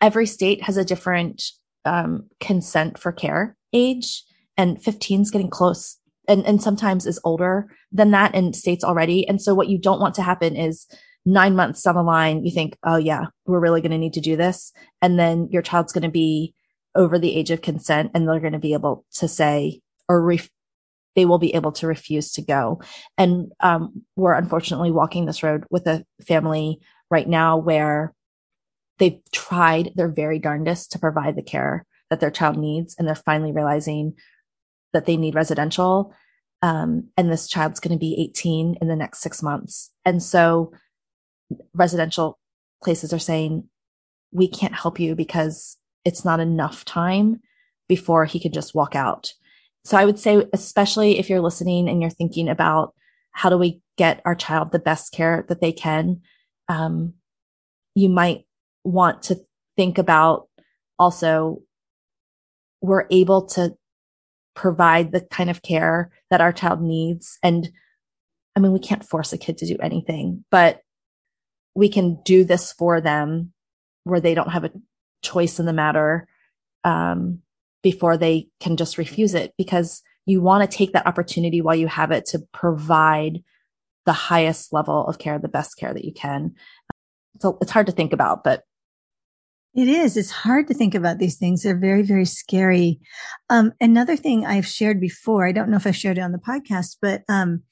every 0.00 0.26
state 0.26 0.62
has 0.62 0.76
a 0.76 0.84
different 0.84 1.42
um, 1.84 2.28
consent 2.40 2.98
for 2.98 3.12
care 3.12 3.56
age 3.72 4.24
and 4.56 4.82
15 4.82 5.22
is 5.22 5.30
getting 5.30 5.50
close 5.50 5.98
and, 6.26 6.44
and 6.46 6.62
sometimes 6.62 7.06
is 7.06 7.20
older 7.24 7.68
than 7.92 8.10
that 8.10 8.34
in 8.34 8.52
states 8.52 8.84
already. 8.84 9.26
And 9.26 9.40
so 9.40 9.54
what 9.54 9.68
you 9.68 9.78
don't 9.78 10.00
want 10.00 10.14
to 10.16 10.22
happen 10.22 10.56
is 10.56 10.86
nine 11.24 11.54
months 11.56 11.82
down 11.82 11.94
the 11.94 12.02
line, 12.02 12.44
you 12.44 12.50
think, 12.50 12.76
oh 12.84 12.96
yeah, 12.96 13.26
we're 13.46 13.60
really 13.60 13.80
going 13.80 13.92
to 13.92 13.98
need 13.98 14.14
to 14.14 14.20
do 14.20 14.36
this. 14.36 14.72
And 15.02 15.18
then 15.18 15.48
your 15.50 15.62
child's 15.62 15.92
going 15.92 16.02
to 16.02 16.10
be 16.10 16.54
over 16.94 17.18
the 17.18 17.36
age 17.36 17.50
of 17.50 17.62
consent 17.62 18.10
and 18.14 18.26
they're 18.26 18.40
going 18.40 18.52
to 18.52 18.58
be 18.58 18.72
able 18.72 19.04
to 19.14 19.28
say 19.28 19.80
or 20.08 20.22
ref- 20.22 20.50
they 21.14 21.24
will 21.24 21.38
be 21.38 21.54
able 21.54 21.72
to 21.72 21.86
refuse 21.86 22.32
to 22.32 22.42
go. 22.42 22.80
And 23.16 23.52
um, 23.60 24.02
we're 24.16 24.34
unfortunately 24.34 24.90
walking 24.90 25.26
this 25.26 25.42
road 25.42 25.64
with 25.70 25.86
a 25.86 26.04
family 26.26 26.80
right 27.10 27.28
now 27.28 27.56
where 27.56 28.14
they've 28.98 29.20
tried 29.32 29.92
their 29.94 30.08
very 30.08 30.38
darndest 30.38 30.92
to 30.92 30.98
provide 30.98 31.36
the 31.36 31.42
care 31.42 31.86
that 32.10 32.20
their 32.20 32.30
child 32.30 32.56
needs. 32.56 32.94
And 32.98 33.06
they're 33.06 33.14
finally 33.14 33.52
realizing 33.52 34.14
that 34.92 35.06
they 35.06 35.16
need 35.16 35.34
residential. 35.34 36.14
Um, 36.62 37.08
and 37.16 37.30
this 37.30 37.46
child's 37.46 37.80
going 37.80 37.96
to 37.96 38.00
be 38.00 38.16
18 38.18 38.78
in 38.80 38.88
the 38.88 38.96
next 38.96 39.20
six 39.20 39.42
months. 39.42 39.90
And 40.04 40.22
so 40.22 40.72
residential 41.74 42.38
places 42.82 43.12
are 43.12 43.18
saying, 43.18 43.68
we 44.32 44.48
can't 44.48 44.74
help 44.74 44.98
you 44.98 45.14
because 45.14 45.76
it's 46.04 46.24
not 46.24 46.40
enough 46.40 46.84
time 46.84 47.40
before 47.88 48.24
he 48.24 48.40
can 48.40 48.52
just 48.52 48.74
walk 48.74 48.94
out. 48.94 49.32
So 49.84 49.96
I 49.96 50.04
would 50.04 50.18
say, 50.18 50.46
especially 50.52 51.18
if 51.18 51.30
you're 51.30 51.40
listening 51.40 51.88
and 51.88 52.02
you're 52.02 52.10
thinking 52.10 52.48
about 52.48 52.94
how 53.30 53.48
do 53.48 53.56
we 53.56 53.80
get 53.96 54.20
our 54.24 54.34
child 54.34 54.72
the 54.72 54.78
best 54.78 55.12
care 55.12 55.46
that 55.48 55.60
they 55.60 55.72
can, 55.72 56.20
um, 56.68 57.14
you 57.94 58.08
might 58.08 58.44
want 58.84 59.22
to 59.24 59.40
think 59.76 59.98
about 59.98 60.48
also 60.98 61.62
we're 62.80 63.06
able 63.10 63.46
to 63.46 63.76
provide 64.54 65.12
the 65.12 65.20
kind 65.20 65.50
of 65.50 65.62
care 65.62 66.10
that 66.30 66.40
our 66.40 66.52
child 66.52 66.82
needs. 66.82 67.38
And 67.42 67.70
I 68.56 68.60
mean, 68.60 68.72
we 68.72 68.80
can't 68.80 69.04
force 69.04 69.32
a 69.32 69.38
kid 69.38 69.58
to 69.58 69.66
do 69.66 69.76
anything, 69.80 70.44
but 70.50 70.82
we 71.74 71.88
can 71.88 72.20
do 72.24 72.44
this 72.44 72.72
for 72.72 73.00
them 73.00 73.52
where 74.04 74.20
they 74.20 74.34
don't 74.34 74.50
have 74.50 74.64
a 74.64 74.72
choice 75.22 75.60
in 75.60 75.66
the 75.66 75.72
matter 75.72 76.26
um, 76.84 77.40
before 77.82 78.16
they 78.16 78.48
can 78.58 78.76
just 78.76 78.98
refuse 78.98 79.34
it 79.34 79.54
because 79.56 80.02
you 80.26 80.40
want 80.40 80.68
to 80.68 80.76
take 80.76 80.92
that 80.92 81.06
opportunity 81.06 81.60
while 81.60 81.76
you 81.76 81.86
have 81.86 82.10
it 82.10 82.26
to 82.26 82.40
provide 82.52 83.42
the 84.08 84.12
highest 84.14 84.72
level 84.72 85.06
of 85.06 85.18
care, 85.18 85.38
the 85.38 85.48
best 85.48 85.76
care 85.76 85.92
that 85.92 86.06
you 86.06 86.14
can. 86.14 86.54
So 87.42 87.58
it's 87.60 87.70
hard 87.70 87.84
to 87.88 87.92
think 87.92 88.14
about, 88.14 88.42
but 88.42 88.62
it 89.74 89.86
is. 89.86 90.16
It's 90.16 90.30
hard 90.30 90.66
to 90.68 90.74
think 90.74 90.94
about 90.94 91.18
these 91.18 91.36
things. 91.36 91.62
They're 91.62 91.78
very, 91.78 92.00
very 92.00 92.24
scary. 92.24 93.00
Um, 93.50 93.74
another 93.82 94.16
thing 94.16 94.46
I've 94.46 94.66
shared 94.66 94.98
before, 94.98 95.46
I 95.46 95.52
don't 95.52 95.68
know 95.68 95.76
if 95.76 95.86
I 95.86 95.90
shared 95.90 96.16
it 96.16 96.22
on 96.22 96.32
the 96.32 96.38
podcast, 96.38 96.96
but, 97.02 97.22
um, 97.28 97.64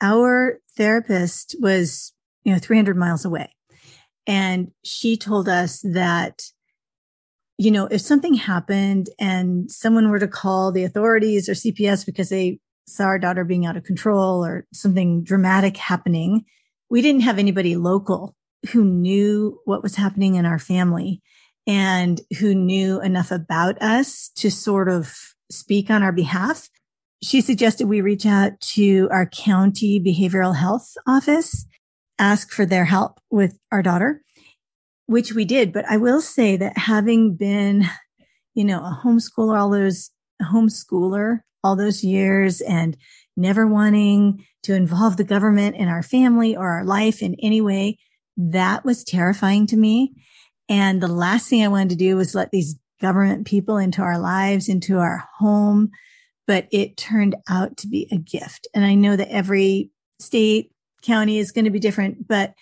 our 0.00 0.58
therapist 0.76 1.54
was, 1.60 2.12
you 2.42 2.52
know, 2.52 2.58
300 2.58 2.96
miles 2.96 3.24
away. 3.24 3.54
And 4.26 4.72
she 4.82 5.16
told 5.16 5.48
us 5.48 5.82
that, 5.84 6.42
you 7.58 7.70
know, 7.70 7.86
if 7.86 8.00
something 8.00 8.34
happened 8.34 9.08
and 9.20 9.70
someone 9.70 10.10
were 10.10 10.18
to 10.18 10.26
call 10.26 10.72
the 10.72 10.82
authorities 10.82 11.48
or 11.48 11.52
CPS 11.52 12.04
because 12.04 12.30
they 12.30 12.58
saw 12.86 13.04
our 13.04 13.18
daughter 13.18 13.44
being 13.44 13.66
out 13.66 13.76
of 13.76 13.84
control 13.84 14.44
or 14.44 14.66
something 14.72 15.22
dramatic 15.22 15.76
happening, 15.76 16.44
we 16.90 17.02
didn't 17.02 17.22
have 17.22 17.38
anybody 17.38 17.76
local 17.76 18.34
who 18.70 18.84
knew 18.84 19.58
what 19.64 19.82
was 19.82 19.96
happening 19.96 20.36
in 20.36 20.46
our 20.46 20.58
family 20.58 21.22
and 21.66 22.20
who 22.38 22.54
knew 22.54 23.00
enough 23.00 23.30
about 23.30 23.80
us 23.80 24.30
to 24.36 24.50
sort 24.50 24.88
of 24.88 25.34
speak 25.50 25.90
on 25.90 26.02
our 26.02 26.12
behalf. 26.12 26.68
She 27.22 27.40
suggested 27.40 27.88
we 27.88 28.00
reach 28.00 28.26
out 28.26 28.60
to 28.74 29.08
our 29.10 29.26
county 29.26 29.98
behavioral 30.00 30.56
health 30.56 30.92
office, 31.06 31.66
ask 32.18 32.50
for 32.50 32.66
their 32.66 32.84
help 32.84 33.18
with 33.30 33.58
our 33.72 33.82
daughter, 33.82 34.22
which 35.06 35.32
we 35.32 35.44
did. 35.44 35.72
But 35.72 35.86
I 35.88 35.96
will 35.96 36.20
say 36.20 36.56
that 36.56 36.76
having 36.76 37.34
been, 37.34 37.86
you 38.54 38.64
know, 38.64 38.80
a 38.80 39.00
homeschooler, 39.04 39.58
all 39.58 39.70
those 39.70 40.10
homeschooler, 40.42 41.40
all 41.64 41.74
those 41.74 42.04
years 42.04 42.60
and 42.60 42.96
never 43.36 43.66
wanting 43.66 44.46
to 44.62 44.74
involve 44.74 45.16
the 45.16 45.24
government 45.24 45.76
in 45.76 45.88
our 45.88 46.02
family 46.02 46.54
or 46.54 46.68
our 46.68 46.84
life 46.84 47.22
in 47.22 47.34
any 47.42 47.60
way, 47.60 47.98
that 48.36 48.84
was 48.84 49.02
terrifying 49.02 49.66
to 49.66 49.76
me. 49.76 50.12
And 50.68 51.02
the 51.02 51.08
last 51.08 51.48
thing 51.48 51.64
I 51.64 51.68
wanted 51.68 51.90
to 51.90 51.96
do 51.96 52.16
was 52.16 52.34
let 52.34 52.50
these 52.50 52.76
government 53.00 53.46
people 53.46 53.76
into 53.76 54.02
our 54.02 54.18
lives, 54.18 54.68
into 54.68 54.98
our 54.98 55.24
home. 55.38 55.90
But 56.46 56.68
it 56.70 56.96
turned 56.96 57.36
out 57.48 57.78
to 57.78 57.88
be 57.88 58.06
a 58.12 58.18
gift. 58.18 58.68
And 58.74 58.84
I 58.84 58.94
know 58.94 59.16
that 59.16 59.32
every 59.32 59.90
state, 60.20 60.70
county 61.02 61.38
is 61.38 61.52
going 61.52 61.64
to 61.64 61.70
be 61.70 61.80
different, 61.80 62.28
but 62.28 62.54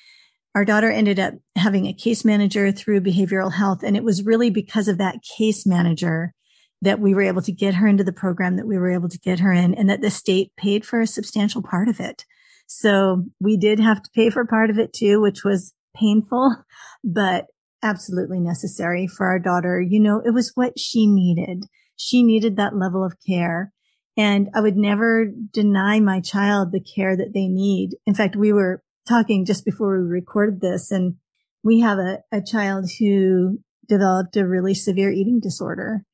our 0.54 0.64
daughter 0.64 0.90
ended 0.90 1.18
up 1.18 1.34
having 1.56 1.86
a 1.86 1.92
case 1.92 2.24
manager 2.24 2.72
through 2.72 3.00
behavioral 3.00 3.52
health. 3.52 3.82
And 3.82 3.96
it 3.96 4.04
was 4.04 4.24
really 4.24 4.50
because 4.50 4.88
of 4.88 4.98
that 4.98 5.22
case 5.22 5.66
manager 5.66 6.34
that 6.82 7.00
we 7.00 7.14
were 7.14 7.22
able 7.22 7.40
to 7.40 7.52
get 7.52 7.74
her 7.74 7.86
into 7.86 8.04
the 8.04 8.12
program 8.12 8.56
that 8.56 8.66
we 8.66 8.76
were 8.76 8.90
able 8.90 9.08
to 9.08 9.18
get 9.18 9.38
her 9.38 9.52
in 9.52 9.72
and 9.72 9.88
that 9.88 10.00
the 10.00 10.10
state 10.10 10.52
paid 10.56 10.84
for 10.84 11.00
a 11.00 11.06
substantial 11.06 11.62
part 11.62 11.88
of 11.88 12.00
it. 12.00 12.24
So 12.66 13.24
we 13.40 13.56
did 13.56 13.78
have 13.78 14.02
to 14.02 14.10
pay 14.14 14.30
for 14.30 14.44
part 14.44 14.68
of 14.68 14.78
it 14.78 14.92
too, 14.92 15.20
which 15.20 15.44
was 15.44 15.72
painful, 15.96 16.56
but 17.04 17.46
absolutely 17.84 18.40
necessary 18.40 19.06
for 19.06 19.26
our 19.26 19.38
daughter. 19.38 19.80
You 19.80 20.00
know, 20.00 20.20
it 20.24 20.34
was 20.34 20.52
what 20.54 20.78
she 20.78 21.06
needed. 21.06 21.64
She 21.96 22.22
needed 22.22 22.56
that 22.56 22.76
level 22.76 23.04
of 23.04 23.16
care. 23.24 23.72
And 24.16 24.50
I 24.54 24.60
would 24.60 24.76
never 24.76 25.26
deny 25.52 26.00
my 26.00 26.20
child 26.20 26.72
the 26.72 26.80
care 26.80 27.16
that 27.16 27.32
they 27.32 27.46
need. 27.46 27.96
In 28.06 28.14
fact, 28.14 28.36
we 28.36 28.52
were 28.52 28.82
talking 29.08 29.44
just 29.44 29.64
before 29.64 30.02
we 30.02 30.08
recorded 30.08 30.60
this 30.60 30.90
and 30.90 31.14
we 31.62 31.80
have 31.80 31.98
a, 31.98 32.18
a 32.32 32.42
child 32.42 32.90
who 32.98 33.60
developed 33.88 34.36
a 34.36 34.46
really 34.46 34.74
severe 34.74 35.10
eating 35.10 35.40
disorder 35.40 36.04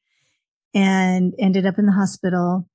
and 0.74 1.34
ended 1.38 1.66
up 1.66 1.78
in 1.78 1.86
the 1.86 1.92
hospital 1.92 2.68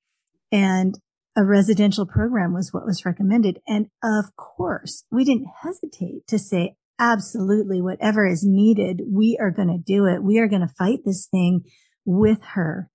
and 0.52 0.96
a 1.36 1.44
residential 1.44 2.06
program 2.06 2.54
was 2.54 2.72
what 2.72 2.86
was 2.86 3.06
recommended. 3.06 3.60
And 3.68 3.88
of 4.04 4.36
course, 4.36 5.04
we 5.12 5.24
didn't 5.24 5.48
hesitate 5.62 6.28
to 6.28 6.38
say, 6.38 6.76
absolutely, 7.00 7.82
whatever 7.82 8.28
is 8.28 8.44
needed, 8.46 9.02
we 9.08 9.38
are 9.42 9.52
going 9.52 9.70
to 9.70 9.78
do 9.78 10.06
it. 10.06 10.24
We 10.24 10.38
are 10.40 10.48
going 10.48 10.62
to 10.62 10.68
fight 10.68 11.00
this 11.04 11.26
thing 11.26 11.64
with 12.06 12.40
her. 12.54 12.90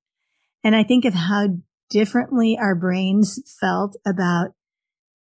And 0.63 0.77
I 0.77 0.85
think 0.85 1.05
of 1.05 1.15
how 1.15 1.49
differently 1.91 2.57
our 2.61 2.75
brains 2.75 3.41
felt 3.61 3.97
about 4.07 4.51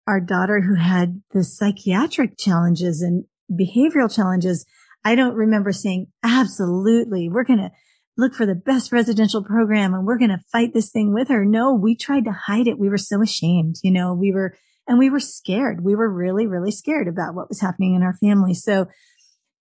our 0.06 0.20
daughter 0.20 0.60
who 0.60 0.74
had 0.74 1.22
the 1.32 1.44
psychiatric 1.44 2.38
challenges 2.38 3.02
and 3.02 3.24
behavioral 3.50 4.14
challenges. 4.14 4.66
I 5.04 5.14
don't 5.14 5.34
remember 5.34 5.72
saying, 5.72 6.06
absolutely, 6.24 7.28
we're 7.28 7.44
going 7.44 7.58
to 7.58 7.70
look 8.16 8.34
for 8.34 8.46
the 8.46 8.54
best 8.54 8.92
residential 8.92 9.44
program 9.44 9.92
and 9.94 10.06
we're 10.06 10.18
going 10.18 10.30
to 10.30 10.40
fight 10.50 10.72
this 10.72 10.90
thing 10.90 11.12
with 11.12 11.28
her. 11.28 11.44
No, 11.44 11.74
we 11.74 11.94
tried 11.94 12.24
to 12.24 12.32
hide 12.32 12.66
it. 12.66 12.78
We 12.78 12.88
were 12.88 12.98
so 12.98 13.22
ashamed. 13.22 13.76
You 13.82 13.90
know, 13.90 14.14
we 14.14 14.32
were, 14.32 14.56
and 14.88 14.98
we 14.98 15.10
were 15.10 15.20
scared. 15.20 15.84
We 15.84 15.94
were 15.94 16.12
really, 16.12 16.46
really 16.46 16.70
scared 16.70 17.08
about 17.08 17.34
what 17.34 17.48
was 17.48 17.60
happening 17.60 17.94
in 17.94 18.02
our 18.02 18.14
family. 18.14 18.54
So, 18.54 18.86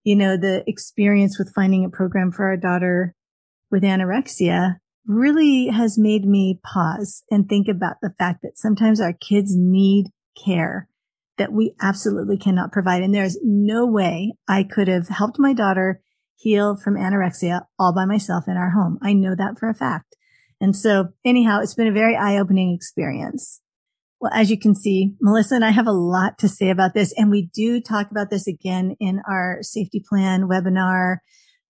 you 0.03 0.15
know, 0.15 0.37
the 0.37 0.63
experience 0.67 1.37
with 1.37 1.53
finding 1.53 1.83
a 1.83 1.89
program 1.89 2.31
for 2.31 2.45
our 2.45 2.57
daughter 2.57 3.13
with 3.71 3.83
anorexia 3.83 4.75
really 5.07 5.67
has 5.67 5.97
made 5.97 6.25
me 6.25 6.59
pause 6.63 7.23
and 7.29 7.47
think 7.47 7.67
about 7.67 7.97
the 8.01 8.13
fact 8.17 8.41
that 8.43 8.57
sometimes 8.57 9.01
our 9.01 9.13
kids 9.13 9.55
need 9.55 10.07
care 10.43 10.87
that 11.37 11.51
we 11.51 11.75
absolutely 11.81 12.37
cannot 12.37 12.71
provide. 12.71 13.03
And 13.03 13.13
there's 13.13 13.37
no 13.43 13.85
way 13.85 14.33
I 14.47 14.63
could 14.63 14.87
have 14.87 15.09
helped 15.09 15.37
my 15.37 15.53
daughter 15.53 16.01
heal 16.35 16.75
from 16.75 16.95
anorexia 16.95 17.61
all 17.79 17.93
by 17.93 18.05
myself 18.05 18.45
in 18.47 18.57
our 18.57 18.71
home. 18.71 18.99
I 19.01 19.13
know 19.13 19.35
that 19.35 19.57
for 19.59 19.69
a 19.69 19.73
fact. 19.73 20.15
And 20.61 20.75
so 20.75 21.09
anyhow, 21.25 21.59
it's 21.61 21.75
been 21.75 21.87
a 21.87 21.91
very 21.91 22.15
eye 22.15 22.37
opening 22.37 22.73
experience. 22.73 23.61
Well, 24.19 24.31
as 24.33 24.49
you 24.49 24.57
can 24.57 24.73
see, 24.73 25.13
Melissa 25.21 25.55
and 25.55 25.65
I 25.65 25.71
have 25.71 25.87
a 25.87 25.91
lot 25.91 26.37
to 26.39 26.47
say 26.47 26.69
about 26.69 26.93
this, 26.93 27.13
and 27.17 27.29
we 27.29 27.49
do 27.53 27.81
talk 27.81 28.09
about 28.11 28.29
this 28.29 28.47
again 28.47 28.95
in 28.99 29.21
our 29.29 29.59
safety 29.61 30.03
plan 30.07 30.47
webinar. 30.47 31.17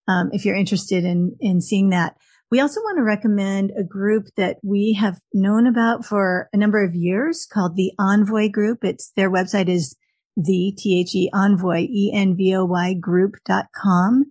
Um, 0.08 0.30
if 0.32 0.46
you're 0.46 0.56
interested 0.56 1.04
in 1.04 1.36
in 1.40 1.60
seeing 1.60 1.90
that, 1.90 2.16
we 2.52 2.60
also 2.60 2.80
want 2.82 2.98
to 2.98 3.04
recommend 3.04 3.72
a 3.78 3.84
group 3.84 4.28
that 4.38 4.58
we 4.64 4.94
have 4.94 5.20
known 5.34 5.66
about 5.66 6.06
for 6.06 6.48
a 6.54 6.58
number 6.58 6.84
of 6.84 6.94
years 6.94 7.48
called 7.52 7.76
the 7.76 7.92
Envoy 7.98 8.50
Group. 8.50 8.84
It's 8.84 9.12
their 9.16 9.32
website 9.32 9.68
is 9.68 9.98
the 10.38 10.74
T 10.78 11.00
H 11.00 11.16
E 11.16 11.30
Envoy 11.34 11.88
E 11.90 12.12
N 12.14 12.36
V 12.38 12.56
O 12.56 12.66
Y 12.66 12.94
group.com. 12.94 14.26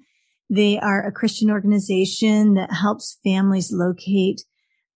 They 0.50 0.78
are 0.78 1.04
a 1.04 1.12
Christian 1.12 1.50
organization 1.50 2.54
that 2.54 2.72
helps 2.72 3.18
families 3.24 3.72
locate 3.72 4.42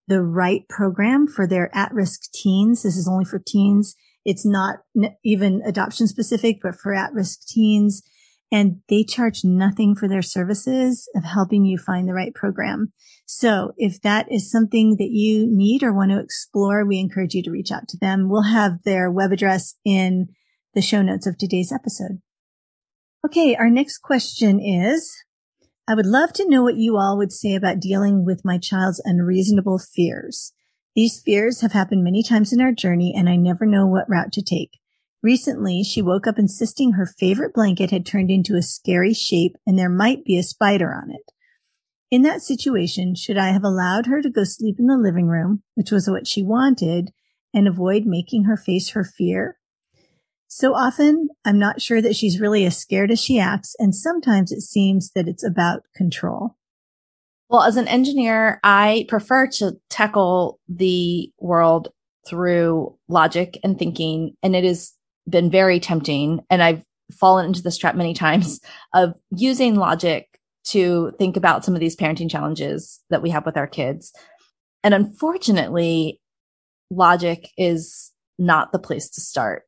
the 0.07 0.23
right 0.23 0.67
program 0.69 1.27
for 1.27 1.47
their 1.47 1.75
at-risk 1.75 2.33
teens. 2.33 2.83
This 2.83 2.97
is 2.97 3.09
only 3.09 3.25
for 3.25 3.39
teens. 3.39 3.95
It's 4.25 4.47
not 4.47 4.81
even 5.25 5.63
adoption 5.65 6.07
specific, 6.07 6.59
but 6.63 6.75
for 6.75 6.95
at-risk 6.95 7.47
teens. 7.47 8.03
And 8.51 8.81
they 8.89 9.05
charge 9.05 9.45
nothing 9.45 9.95
for 9.95 10.09
their 10.09 10.23
services 10.23 11.07
of 11.15 11.25
helping 11.25 11.67
you 11.67 11.77
find 11.77 12.09
the 12.09 12.15
right 12.15 12.35
program. 12.35 12.89
So 13.27 13.73
if 13.77 14.01
that 14.01 14.27
is 14.33 14.51
something 14.51 14.97
that 14.99 15.11
you 15.11 15.47
need 15.47 15.83
or 15.83 15.93
want 15.93 16.13
to 16.13 16.21
explore, 16.21 16.87
we 16.87 16.99
encourage 16.99 17.35
you 17.35 17.43
to 17.43 17.51
reach 17.51 17.71
out 17.71 17.89
to 17.89 17.99
them. 17.99 18.31
We'll 18.31 18.43
have 18.51 18.83
their 18.85 19.11
web 19.11 19.33
address 19.33 19.75
in 19.85 20.29
the 20.75 20.81
show 20.81 21.03
notes 21.03 21.27
of 21.27 21.37
today's 21.37 21.73
episode. 21.73 22.23
Okay. 23.27 23.55
Our 23.55 23.69
next 23.69 23.99
question 23.99 24.61
is, 24.61 25.15
I 25.89 25.95
would 25.95 26.05
love 26.05 26.35
to 26.35 26.47
know 26.47 26.63
what 26.63 26.77
you 26.77 26.99
all 26.99 27.17
would 27.17 27.33
say 27.33 27.55
about 27.55 27.81
dealing 27.81 28.27
with 28.27 28.45
my 28.45 28.59
child's 28.59 29.01
unreasonable 29.07 29.79
fears. 29.79 30.53
These 30.95 31.19
fears 31.19 31.63
have 31.63 31.73
happened 31.73 32.05
many 32.05 32.23
times 32.23 32.53
in 32.53 32.61
our 32.61 32.73
journey 32.73 33.15
and 33.17 33.27
I 33.27 33.37
never 33.37 33.65
know 33.65 33.87
what 33.87 34.09
route 34.09 34.31
to 34.33 34.43
take. 34.43 34.79
Recently, 35.23 35.83
she 35.83 36.03
woke 36.03 36.27
up 36.27 36.39
insisting 36.39 36.93
her 36.93 37.07
favorite 37.07 37.55
blanket 37.55 37.91
had 37.91 38.05
turned 38.05 38.31
into 38.31 38.55
a 38.55 38.61
scary 38.61 39.15
shape 39.15 39.57
and 39.67 39.79
there 39.79 39.89
might 39.89 40.27
be 40.27 40.37
a 40.37 40.43
spider 40.43 40.93
on 40.93 41.11
it. 41.11 41.33
In 42.11 42.21
that 42.21 42.43
situation, 42.43 43.15
should 43.15 43.39
I 43.39 43.53
have 43.53 43.65
allowed 43.65 44.05
her 44.07 44.21
to 44.21 44.29
go 44.29 44.45
sleep 44.45 44.77
in 44.79 44.89
the 44.89 44.99
living 44.99 45.27
room, 45.27 45.63
which 45.75 45.91
was 45.91 46.09
what 46.09 46.27
she 46.27 46.43
wanted, 46.43 47.13
and 47.55 47.67
avoid 47.67 48.05
making 48.05 48.45
her 48.45 48.59
face 48.59 48.91
her 48.91 49.05
fear? 49.05 49.58
So 50.49 50.75
often 50.75 51.29
I'm 51.45 51.59
not 51.59 51.83
sure 51.83 52.01
that 52.01 52.17
she's 52.17 52.41
really 52.41 52.65
as 52.65 52.77
scared 52.77 53.11
as 53.11 53.23
she 53.23 53.39
acts. 53.39 53.77
And 53.79 53.95
sometimes 53.95 54.51
it 54.51 54.63
seems 54.63 55.11
that 55.11 55.29
it's 55.29 55.45
about 55.45 55.83
control. 55.95 56.57
Well, 57.51 57.63
as 57.63 57.77
an 57.77 57.87
engineer, 57.87 58.59
I 58.65 59.07
prefer 59.09 59.47
to 59.47 59.79
tackle 59.91 60.59
the 60.69 61.31
world 61.39 61.89
through 62.27 62.97
logic 63.09 63.59
and 63.63 63.79
thinking. 63.79 64.37
And 64.43 64.57
it 64.57 64.65
has 64.65 64.95
been 65.29 65.51
very 65.51 65.81
tempting. 65.81 66.41
And 66.51 66.63
I've 66.63 66.83
fallen 67.13 67.47
into 67.47 67.63
this 67.63 67.77
trap 67.77 67.95
many 67.95 68.15
times 68.15 68.61
of 68.95 69.15
using 69.31 69.77
logic 69.77 70.41
to 70.65 71.13
think 71.19 71.37
about 71.37 71.65
some 71.65 71.75
of 71.75 71.81
these 71.81 71.97
parenting 71.97 72.31
challenges 72.31 73.01
that 73.11 73.23
we 73.23 73.31
have 73.31 73.47
with 73.47 73.57
our 73.57 73.67
kids. 73.67 74.13
And 74.83 74.95
unfortunately, 74.95 76.21
logic 76.91 77.51
is 77.57 78.13
not 78.39 78.73
the 78.73 78.79
place 78.79 79.11
to 79.11 79.21
start 79.21 79.65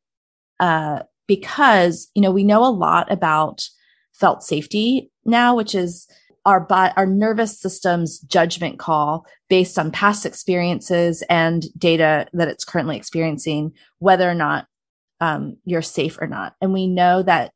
uh, 0.60 1.00
because, 1.26 2.08
you 2.14 2.22
know, 2.22 2.30
we 2.30 2.44
know 2.44 2.64
a 2.64 2.70
lot 2.70 3.10
about 3.10 3.68
felt 4.12 4.42
safety 4.42 5.10
now, 5.24 5.56
which 5.56 5.74
is 5.74 6.06
our 6.46 6.66
our 6.70 7.06
nervous 7.06 7.58
system's 7.58 8.20
judgment 8.20 8.78
call 8.78 9.26
based 9.48 9.78
on 9.78 9.90
past 9.90 10.24
experiences 10.24 11.22
and 11.28 11.64
data 11.76 12.26
that 12.32 12.48
it's 12.48 12.64
currently 12.64 12.96
experiencing, 12.96 13.72
whether 13.98 14.30
or 14.30 14.34
not 14.34 14.66
um, 15.20 15.56
you're 15.64 15.82
safe 15.82 16.18
or 16.20 16.26
not. 16.26 16.54
And 16.60 16.72
we 16.72 16.86
know 16.86 17.22
that 17.22 17.52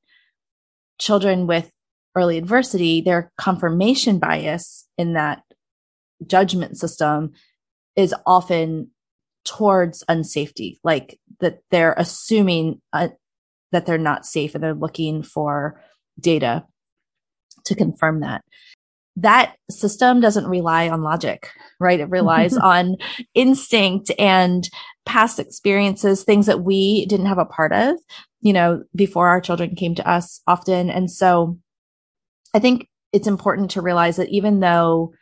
children 0.99 1.47
with 1.47 1.71
early 2.15 2.39
adversity, 2.39 3.01
their 3.01 3.33
confirmation 3.39 4.19
bias 4.19 4.87
in 4.97 5.15
that 5.15 5.43
judgment 6.27 6.79
system 6.79 7.33
is 7.97 8.15
often 8.27 8.91
towards 9.45 10.05
unsafety, 10.09 10.79
like 10.85 11.19
that 11.41 11.59
they're 11.71 11.95
assuming 11.97 12.81
uh, 12.93 13.09
that 13.73 13.87
they're 13.87 13.99
not 13.99 14.25
safe 14.25 14.55
and 14.55 14.63
they're 14.63 14.75
looking 14.75 15.23
for 15.23 15.81
data 16.19 16.65
to 17.65 17.75
confirm 17.75 18.21
that. 18.21 18.43
That 19.17 19.55
system 19.71 20.21
doesn't 20.21 20.47
rely 20.47 20.89
on 20.89 21.03
logic, 21.03 21.51
right? 21.79 22.01
It 22.01 22.11
relies 22.11 22.57
on 22.57 22.97
instinct 23.35 24.11
and 24.19 24.69
past 25.07 25.39
experiences, 25.39 26.25
things 26.25 26.47
that 26.47 26.63
we 26.63 27.07
didn't 27.07 27.27
have 27.27 27.39
a 27.39 27.45
part 27.45 27.73
of, 27.73 27.97
you 28.41 28.53
know, 28.53 28.83
before 28.95 29.29
our 29.29 29.41
children 29.41 29.77
came 29.77 29.95
to 29.95 30.09
us 30.09 30.41
often. 30.47 30.91
And 30.91 31.11
so 31.11 31.59
I 32.55 32.59
think 32.59 32.89
it's 33.13 33.29
important 33.29 33.71
to 33.73 33.83
realize 33.83 34.17
that 34.17 34.31
even 34.31 34.61
though 34.61 35.13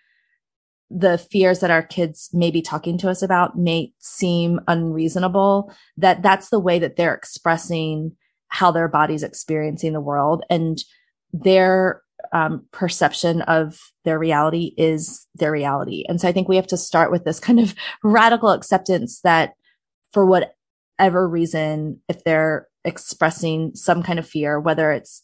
the 0.94 1.18
fears 1.18 1.60
that 1.60 1.70
our 1.70 1.82
kids 1.82 2.28
may 2.32 2.50
be 2.50 2.62
talking 2.62 2.98
to 2.98 3.08
us 3.08 3.22
about 3.22 3.58
may 3.58 3.92
seem 3.98 4.60
unreasonable, 4.68 5.72
that 5.96 6.22
that's 6.22 6.50
the 6.50 6.60
way 6.60 6.78
that 6.78 6.96
they're 6.96 7.14
expressing 7.14 8.12
how 8.48 8.70
their 8.70 8.88
body's 8.88 9.22
experiencing 9.22 9.92
the 9.92 10.00
world 10.00 10.44
and 10.50 10.84
their 11.32 12.02
um, 12.32 12.66
perception 12.70 13.42
of 13.42 13.80
their 14.04 14.18
reality 14.18 14.74
is 14.76 15.26
their 15.34 15.50
reality. 15.50 16.04
And 16.08 16.20
so 16.20 16.28
I 16.28 16.32
think 16.32 16.48
we 16.48 16.56
have 16.56 16.66
to 16.68 16.76
start 16.76 17.10
with 17.10 17.24
this 17.24 17.40
kind 17.40 17.58
of 17.58 17.74
radical 18.04 18.50
acceptance 18.50 19.20
that 19.22 19.54
for 20.12 20.26
whatever 20.26 21.28
reason, 21.28 22.00
if 22.08 22.22
they're 22.24 22.68
expressing 22.84 23.74
some 23.74 24.02
kind 24.02 24.18
of 24.18 24.28
fear, 24.28 24.60
whether 24.60 24.92
it's 24.92 25.22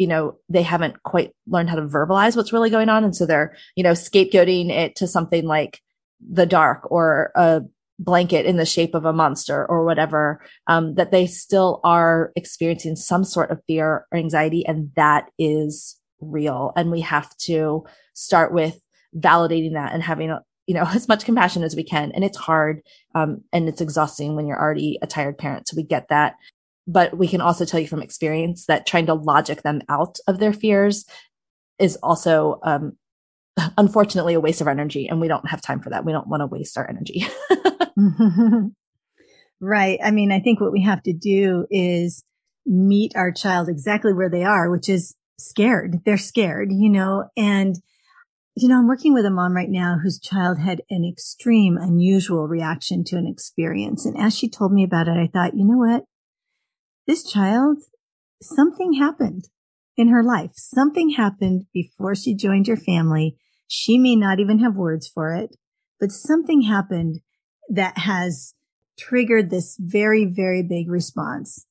you 0.00 0.06
know, 0.06 0.38
they 0.48 0.62
haven't 0.62 1.02
quite 1.02 1.32
learned 1.46 1.68
how 1.68 1.76
to 1.76 1.82
verbalize 1.82 2.34
what's 2.34 2.54
really 2.54 2.70
going 2.70 2.88
on. 2.88 3.04
And 3.04 3.14
so 3.14 3.26
they're, 3.26 3.54
you 3.76 3.84
know, 3.84 3.92
scapegoating 3.92 4.70
it 4.70 4.96
to 4.96 5.06
something 5.06 5.44
like 5.44 5.82
the 6.26 6.46
dark 6.46 6.90
or 6.90 7.30
a 7.34 7.60
blanket 7.98 8.46
in 8.46 8.56
the 8.56 8.64
shape 8.64 8.94
of 8.94 9.04
a 9.04 9.12
monster 9.12 9.66
or 9.66 9.84
whatever, 9.84 10.40
um, 10.68 10.94
that 10.94 11.10
they 11.10 11.26
still 11.26 11.80
are 11.84 12.32
experiencing 12.34 12.96
some 12.96 13.24
sort 13.24 13.50
of 13.50 13.60
fear 13.66 14.06
or 14.10 14.18
anxiety. 14.18 14.64
And 14.64 14.90
that 14.96 15.28
is 15.38 16.00
real. 16.22 16.72
And 16.76 16.90
we 16.90 17.02
have 17.02 17.36
to 17.42 17.84
start 18.14 18.54
with 18.54 18.80
validating 19.14 19.74
that 19.74 19.92
and 19.92 20.02
having 20.02 20.30
a, 20.30 20.40
you 20.66 20.74
know, 20.74 20.84
as 20.94 21.08
much 21.08 21.26
compassion 21.26 21.62
as 21.62 21.76
we 21.76 21.84
can. 21.84 22.10
And 22.12 22.24
it's 22.24 22.38
hard. 22.38 22.80
Um, 23.14 23.44
and 23.52 23.68
it's 23.68 23.82
exhausting 23.82 24.34
when 24.34 24.46
you're 24.46 24.58
already 24.58 24.98
a 25.02 25.06
tired 25.06 25.36
parent. 25.36 25.68
So 25.68 25.76
we 25.76 25.82
get 25.82 26.08
that 26.08 26.36
but 26.90 27.16
we 27.16 27.28
can 27.28 27.40
also 27.40 27.64
tell 27.64 27.80
you 27.80 27.86
from 27.86 28.02
experience 28.02 28.66
that 28.66 28.86
trying 28.86 29.06
to 29.06 29.14
logic 29.14 29.62
them 29.62 29.80
out 29.88 30.18
of 30.26 30.38
their 30.38 30.52
fears 30.52 31.04
is 31.78 31.96
also 32.02 32.60
um, 32.62 32.92
unfortunately 33.78 34.34
a 34.34 34.40
waste 34.40 34.60
of 34.60 34.68
energy 34.68 35.08
and 35.08 35.20
we 35.20 35.28
don't 35.28 35.48
have 35.48 35.60
time 35.60 35.80
for 35.80 35.90
that 35.90 36.04
we 36.04 36.12
don't 36.12 36.28
want 36.28 36.40
to 36.40 36.46
waste 36.46 36.76
our 36.78 36.88
energy 36.88 37.26
right 39.60 39.98
i 40.04 40.10
mean 40.10 40.32
i 40.32 40.40
think 40.40 40.60
what 40.60 40.72
we 40.72 40.82
have 40.82 41.02
to 41.02 41.12
do 41.12 41.66
is 41.70 42.24
meet 42.66 43.12
our 43.16 43.32
child 43.32 43.68
exactly 43.68 44.12
where 44.12 44.30
they 44.30 44.44
are 44.44 44.70
which 44.70 44.88
is 44.88 45.14
scared. 45.40 46.00
They're 46.04 46.18
scared, 46.18 46.70
you 46.70 46.88
know, 46.88 47.28
and 47.36 47.76
you 48.56 48.68
know, 48.68 48.78
I'm 48.78 48.88
working 48.88 49.14
with 49.14 49.24
a 49.24 49.30
mom 49.30 49.54
right 49.54 49.70
now 49.70 49.96
whose 50.02 50.18
child 50.18 50.58
had 50.58 50.82
an 50.90 51.08
extreme, 51.10 51.78
unusual 51.80 52.46
reaction 52.48 53.04
to 53.04 53.16
an 53.16 53.26
experience. 53.26 54.04
And 54.04 54.18
as 54.18 54.36
she 54.36 54.50
told 54.50 54.72
me 54.72 54.84
about 54.84 55.08
it, 55.08 55.16
I 55.16 55.30
thought, 55.32 55.56
you 55.56 55.64
know 55.64 55.78
what? 55.78 56.04
This 57.10 57.24
child, 57.24 57.78
something 58.40 58.92
happened 58.92 59.48
in 59.96 60.10
her 60.10 60.22
life. 60.22 60.52
Something 60.54 61.10
happened 61.10 61.64
before 61.74 62.14
she 62.14 62.36
joined 62.36 62.68
your 62.68 62.76
family. 62.76 63.36
She 63.66 63.98
may 63.98 64.14
not 64.14 64.38
even 64.38 64.60
have 64.60 64.76
words 64.76 65.08
for 65.12 65.34
it, 65.34 65.56
but 65.98 66.12
something 66.12 66.62
happened 66.62 67.18
that 67.68 67.98
has 67.98 68.54
triggered 68.96 69.50
this 69.50 69.76
very, 69.80 70.24
very 70.24 70.62
big 70.62 70.88
response. 70.88 71.66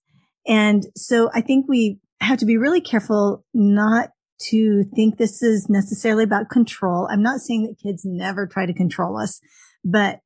And 0.45 0.87
so 0.97 1.29
I 1.33 1.39
think 1.39 1.69
we 1.69 2.01
have 2.19 2.39
to 2.39 2.45
be 2.45 2.57
really 2.57 2.81
careful 2.81 3.45
not 3.53 4.09
to 4.49 4.83
think 4.93 5.15
this 5.15 5.41
is 5.41 5.69
necessarily 5.69 6.25
about 6.25 6.49
control. 6.49 7.07
I'm 7.09 7.23
not 7.23 7.39
saying 7.39 7.63
that 7.63 7.81
kids 7.81 8.01
never 8.03 8.45
try 8.45 8.65
to 8.65 8.73
control 8.73 9.17
us, 9.17 9.39
but 9.85 10.19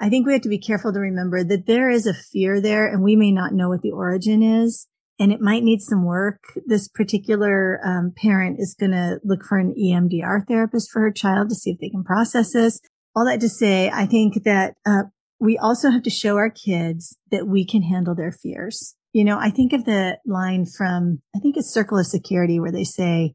I 0.00 0.08
think 0.08 0.26
we 0.26 0.32
have 0.32 0.42
to 0.42 0.48
be 0.48 0.58
careful 0.58 0.92
to 0.92 0.98
remember 0.98 1.44
that 1.44 1.66
there 1.66 1.88
is 1.88 2.06
a 2.06 2.14
fear 2.14 2.60
there 2.60 2.86
and 2.86 3.02
we 3.02 3.16
may 3.16 3.30
not 3.30 3.52
know 3.52 3.68
what 3.68 3.82
the 3.82 3.92
origin 3.92 4.42
is 4.42 4.88
and 5.18 5.32
it 5.32 5.40
might 5.40 5.62
need 5.62 5.80
some 5.80 6.04
work. 6.04 6.42
This 6.66 6.88
particular 6.88 7.80
um, 7.84 8.12
parent 8.16 8.56
is 8.58 8.74
going 8.78 8.92
to 8.92 9.20
look 9.22 9.44
for 9.44 9.58
an 9.58 9.74
EMDR 9.78 10.46
therapist 10.48 10.90
for 10.90 11.00
her 11.00 11.12
child 11.12 11.48
to 11.48 11.54
see 11.54 11.70
if 11.70 11.78
they 11.80 11.90
can 11.90 12.02
process 12.02 12.52
this. 12.52 12.80
All 13.14 13.24
that 13.26 13.40
to 13.40 13.48
say, 13.48 13.90
I 13.90 14.06
think 14.06 14.42
that 14.44 14.74
uh, 14.84 15.04
we 15.38 15.58
also 15.58 15.90
have 15.90 16.02
to 16.04 16.10
show 16.10 16.36
our 16.36 16.50
kids 16.50 17.16
that 17.30 17.46
we 17.46 17.64
can 17.64 17.82
handle 17.82 18.14
their 18.14 18.32
fears. 18.32 18.96
You 19.12 19.24
know, 19.24 19.38
I 19.38 19.50
think 19.50 19.72
of 19.72 19.84
the 19.84 20.18
line 20.26 20.64
from, 20.66 21.20
I 21.36 21.38
think 21.38 21.56
it's 21.56 21.72
Circle 21.72 21.98
of 21.98 22.06
Security 22.06 22.58
where 22.58 22.72
they 22.72 22.84
say, 22.84 23.34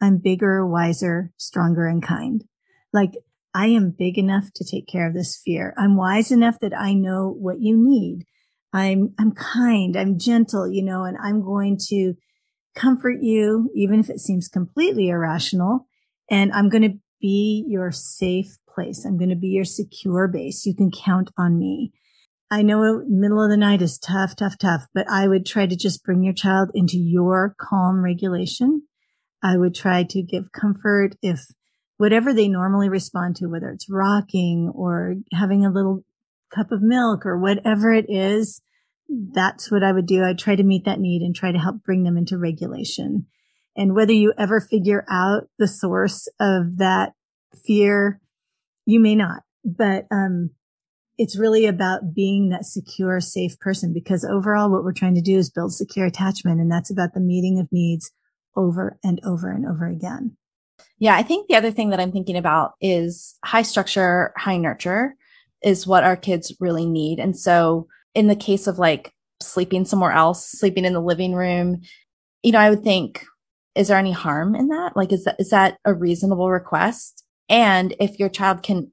I'm 0.00 0.18
bigger, 0.18 0.66
wiser, 0.66 1.32
stronger, 1.36 1.86
and 1.86 2.02
kind. 2.02 2.44
Like 2.92 3.12
I 3.54 3.66
am 3.66 3.94
big 3.96 4.18
enough 4.18 4.52
to 4.54 4.64
take 4.64 4.86
care 4.86 5.06
of 5.06 5.14
this 5.14 5.40
fear. 5.42 5.74
I'm 5.78 5.96
wise 5.96 6.30
enough 6.32 6.58
that 6.60 6.76
I 6.76 6.94
know 6.94 7.34
what 7.38 7.60
you 7.60 7.76
need. 7.76 8.24
I'm, 8.72 9.14
I'm 9.18 9.32
kind. 9.32 9.96
I'm 9.96 10.18
gentle, 10.18 10.68
you 10.68 10.82
know, 10.82 11.04
and 11.04 11.16
I'm 11.22 11.44
going 11.44 11.78
to 11.88 12.14
comfort 12.74 13.18
you, 13.22 13.70
even 13.74 14.00
if 14.00 14.10
it 14.10 14.18
seems 14.18 14.48
completely 14.48 15.08
irrational. 15.08 15.86
And 16.28 16.52
I'm 16.52 16.68
going 16.68 16.82
to 16.82 16.98
be 17.20 17.64
your 17.68 17.92
safe 17.92 18.56
place. 18.68 19.04
I'm 19.04 19.16
going 19.16 19.30
to 19.30 19.36
be 19.36 19.48
your 19.48 19.64
secure 19.64 20.26
base. 20.26 20.66
You 20.66 20.74
can 20.74 20.90
count 20.90 21.30
on 21.38 21.58
me. 21.58 21.92
I 22.50 22.62
know 22.62 23.04
middle 23.08 23.42
of 23.42 23.50
the 23.50 23.56
night 23.56 23.82
is 23.82 23.98
tough, 23.98 24.34
tough, 24.36 24.58
tough, 24.58 24.86
but 24.92 25.08
I 25.08 25.28
would 25.28 25.46
try 25.46 25.66
to 25.66 25.76
just 25.76 26.04
bring 26.04 26.24
your 26.24 26.34
child 26.34 26.70
into 26.74 26.98
your 26.98 27.54
calm 27.58 28.02
regulation 28.02 28.82
I 29.44 29.58
would 29.58 29.74
try 29.74 30.04
to 30.04 30.22
give 30.22 30.52
comfort 30.52 31.16
if 31.20 31.46
whatever 31.96 32.32
they 32.32 32.48
normally 32.48 32.88
respond 32.88 33.36
to, 33.36 33.46
whether 33.46 33.70
it's 33.70 33.90
rocking 33.90 34.72
or 34.74 35.16
having 35.32 35.64
a 35.64 35.70
little 35.70 36.04
cup 36.54 36.72
of 36.72 36.82
milk 36.82 37.24
or 37.26 37.38
whatever 37.38 37.92
it 37.92 38.06
is, 38.08 38.62
that's 39.08 39.70
what 39.70 39.82
I 39.82 39.92
would 39.92 40.06
do. 40.06 40.24
I'd 40.24 40.38
try 40.38 40.56
to 40.56 40.62
meet 40.62 40.84
that 40.84 41.00
need 41.00 41.22
and 41.22 41.34
try 41.34 41.52
to 41.52 41.58
help 41.58 41.82
bring 41.84 42.04
them 42.04 42.16
into 42.16 42.38
regulation. 42.38 43.26
And 43.76 43.94
whether 43.94 44.12
you 44.12 44.32
ever 44.38 44.60
figure 44.60 45.04
out 45.10 45.48
the 45.58 45.68
source 45.68 46.28
of 46.40 46.78
that 46.78 47.12
fear, 47.66 48.20
you 48.86 49.00
may 49.00 49.14
not, 49.14 49.42
but, 49.64 50.06
um, 50.10 50.50
it's 51.16 51.38
really 51.38 51.66
about 51.66 52.14
being 52.14 52.48
that 52.48 52.64
secure, 52.64 53.20
safe 53.20 53.58
person 53.60 53.92
because 53.92 54.24
overall 54.24 54.70
what 54.70 54.82
we're 54.82 54.92
trying 54.92 55.14
to 55.14 55.20
do 55.20 55.38
is 55.38 55.50
build 55.50 55.72
secure 55.72 56.06
attachment. 56.06 56.60
And 56.60 56.70
that's 56.70 56.90
about 56.90 57.14
the 57.14 57.20
meeting 57.20 57.60
of 57.60 57.68
needs 57.70 58.10
over 58.56 58.98
and 59.04 59.20
over 59.24 59.50
and 59.50 59.64
over 59.64 59.86
again. 59.86 60.36
Yeah, 60.98 61.16
I 61.16 61.22
think 61.22 61.48
the 61.48 61.56
other 61.56 61.70
thing 61.70 61.90
that 61.90 62.00
I'm 62.00 62.12
thinking 62.12 62.36
about 62.36 62.72
is 62.80 63.36
high 63.44 63.62
structure, 63.62 64.32
high 64.36 64.56
nurture 64.56 65.16
is 65.62 65.86
what 65.86 66.04
our 66.04 66.16
kids 66.16 66.54
really 66.60 66.86
need. 66.86 67.18
And 67.18 67.36
so 67.36 67.88
in 68.14 68.28
the 68.28 68.36
case 68.36 68.66
of 68.66 68.78
like 68.78 69.12
sleeping 69.40 69.84
somewhere 69.84 70.12
else, 70.12 70.50
sleeping 70.50 70.84
in 70.84 70.92
the 70.92 71.00
living 71.00 71.34
room, 71.34 71.80
you 72.42 72.52
know, 72.52 72.58
I 72.58 72.70
would 72.70 72.84
think, 72.84 73.24
is 73.74 73.88
there 73.88 73.98
any 73.98 74.12
harm 74.12 74.54
in 74.54 74.68
that? 74.68 74.96
Like, 74.96 75.12
is 75.12 75.24
that, 75.24 75.36
is 75.38 75.50
that 75.50 75.78
a 75.84 75.92
reasonable 75.92 76.50
request? 76.50 77.24
And 77.48 77.94
if 77.98 78.18
your 78.18 78.28
child 78.28 78.62
can 78.62 78.92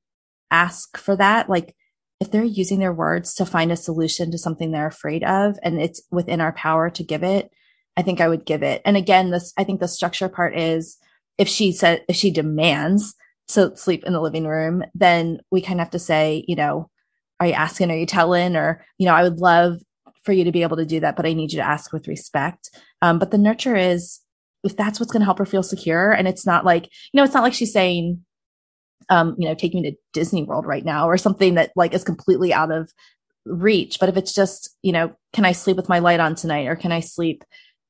ask 0.50 0.98
for 0.98 1.16
that, 1.18 1.50
like 1.50 1.76
if 2.20 2.32
they're 2.32 2.44
using 2.44 2.80
their 2.80 2.94
words 2.94 3.34
to 3.36 3.46
find 3.46 3.72
a 3.72 3.76
solution 3.76 4.32
to 4.32 4.38
something 4.38 4.72
they're 4.72 4.88
afraid 4.88 5.24
of 5.24 5.58
and 5.64 5.80
it's 5.80 6.02
within 6.12 6.42
our 6.42 6.54
power 6.54 6.90
to 6.90 7.04
give 7.04 7.24
it, 7.24 7.50
I 7.98 8.02
think 8.02 8.22
I 8.22 8.28
would 8.28 8.46
give 8.46 8.64
it. 8.64 8.82
And 8.86 8.98
again, 8.98 9.32
this, 9.32 9.54
I 9.58 9.64
think 9.64 9.80
the 9.80 9.88
structure 9.88 10.30
part 10.30 10.58
is 10.58 10.98
if 11.42 11.48
she 11.48 11.72
said, 11.72 12.06
if 12.08 12.16
she 12.16 12.30
demands 12.30 13.16
to 13.48 13.76
sleep 13.76 14.04
in 14.04 14.14
the 14.14 14.22
living 14.22 14.46
room, 14.46 14.84
then 14.94 15.40
we 15.50 15.60
kind 15.60 15.80
of 15.80 15.86
have 15.86 15.92
to 15.92 15.98
say, 15.98 16.46
you 16.48 16.56
know, 16.56 16.88
are 17.40 17.48
you 17.48 17.54
asking? 17.54 17.90
Are 17.90 17.98
you 17.98 18.06
telling? 18.06 18.56
Or, 18.56 18.86
you 19.00 19.08
know, 19.08 19.16
I 19.16 19.24
would 19.24 19.40
love 19.40 19.80
for 20.24 20.34
you 20.34 20.44
to 20.44 20.52
be 20.52 20.62
able 20.62 20.78
to 20.78 20.86
do 20.86 21.00
that, 21.00 21.16
but 21.16 21.26
I 21.26 21.34
need 21.34 21.52
you 21.52 21.58
to 21.58 21.68
ask 21.68 21.92
with 21.92 22.08
respect. 22.08 22.70
Um, 23.02 23.18
but 23.18 23.32
the 23.32 23.40
nurture 23.40 23.76
is 23.76 24.20
if 24.64 24.78
that's 24.78 25.00
what's 25.00 25.12
going 25.12 25.22
to 25.22 25.26
help 25.26 25.40
her 25.40 25.46
feel 25.48 25.64
secure. 25.64 26.12
And 26.12 26.28
it's 26.28 26.46
not 26.46 26.64
like, 26.64 26.84
you 26.84 27.18
know, 27.18 27.24
it's 27.24 27.34
not 27.34 27.42
like 27.42 27.56
she's 27.56 27.74
saying, 27.74 28.24
um, 29.10 29.36
you 29.40 29.48
know, 29.48 29.56
take 29.56 29.74
me 29.74 29.82
to 29.90 29.98
Disney 30.14 30.44
World 30.44 30.68
right 30.68 30.86
now 30.86 31.10
or 31.10 31.18
something 31.18 31.56
that 31.56 31.72
like 31.76 31.96
is 31.96 32.04
completely 32.04 32.54
out 32.54 32.72
of 32.72 32.92
reach. 33.48 34.00
But 34.00 34.10
if 34.10 34.16
it's 34.16 34.36
just, 34.36 34.78
you 34.84 34.92
know, 34.92 35.16
can 35.34 35.44
I 35.44 35.54
sleep 35.54 35.76
with 35.76 35.90
my 35.90 35.98
light 35.98 36.20
on 36.20 36.36
tonight 36.36 36.68
or 36.68 36.76
can 36.76 36.92
I 36.92 37.00
sleep 37.00 37.44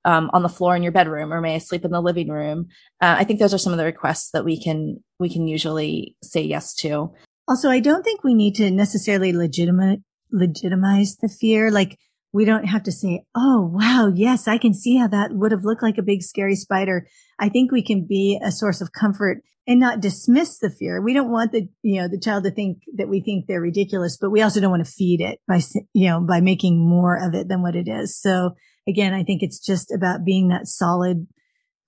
um, 0.05 0.29
on 0.33 0.43
the 0.43 0.49
floor 0.49 0.75
in 0.75 0.83
your 0.83 0.91
bedroom 0.91 1.33
or 1.33 1.41
may 1.41 1.55
I 1.55 1.59
sleep 1.59 1.85
in 1.85 1.91
the 1.91 2.01
living 2.01 2.29
room? 2.29 2.67
Uh, 3.01 3.15
I 3.19 3.23
think 3.23 3.39
those 3.39 3.53
are 3.53 3.59
some 3.59 3.73
of 3.73 3.79
the 3.79 3.85
requests 3.85 4.31
that 4.31 4.45
we 4.45 4.61
can, 4.61 5.03
we 5.19 5.29
can 5.29 5.47
usually 5.47 6.15
say 6.23 6.41
yes 6.41 6.73
to. 6.75 7.11
Also, 7.47 7.69
I 7.69 7.79
don't 7.79 8.03
think 8.03 8.23
we 8.23 8.33
need 8.33 8.55
to 8.55 8.71
necessarily 8.71 9.33
legitimate, 9.33 9.99
legitimize 10.31 11.17
the 11.21 11.29
fear. 11.29 11.71
Like 11.71 11.97
we 12.33 12.45
don't 12.45 12.65
have 12.65 12.83
to 12.83 12.91
say, 12.91 13.23
Oh, 13.35 13.69
wow. 13.73 14.11
Yes, 14.13 14.47
I 14.47 14.57
can 14.57 14.73
see 14.73 14.97
how 14.97 15.07
that 15.07 15.31
would 15.33 15.51
have 15.51 15.65
looked 15.65 15.83
like 15.83 15.97
a 15.97 16.03
big 16.03 16.21
scary 16.21 16.55
spider. 16.55 17.07
I 17.39 17.49
think 17.49 17.71
we 17.71 17.83
can 17.83 18.05
be 18.07 18.39
a 18.43 18.51
source 18.51 18.81
of 18.81 18.91
comfort 18.91 19.43
and 19.67 19.79
not 19.79 19.99
dismiss 19.99 20.57
the 20.57 20.69
fear. 20.69 21.01
We 21.01 21.13
don't 21.13 21.31
want 21.31 21.51
the, 21.51 21.67
you 21.83 22.01
know, 22.01 22.07
the 22.07 22.19
child 22.19 22.43
to 22.45 22.51
think 22.51 22.79
that 22.95 23.09
we 23.09 23.21
think 23.21 23.45
they're 23.45 23.61
ridiculous, 23.61 24.17
but 24.19 24.31
we 24.31 24.41
also 24.41 24.59
don't 24.59 24.71
want 24.71 24.85
to 24.85 24.91
feed 24.91 25.21
it 25.21 25.39
by, 25.47 25.61
you 25.93 26.09
know, 26.09 26.21
by 26.21 26.41
making 26.41 26.79
more 26.79 27.15
of 27.15 27.35
it 27.35 27.47
than 27.47 27.61
what 27.61 27.75
it 27.75 27.87
is. 27.87 28.19
So 28.19 28.51
again, 28.87 29.13
I 29.13 29.23
think 29.23 29.43
it's 29.43 29.59
just 29.59 29.91
about 29.91 30.25
being 30.25 30.49
that 30.49 30.67
solid, 30.67 31.27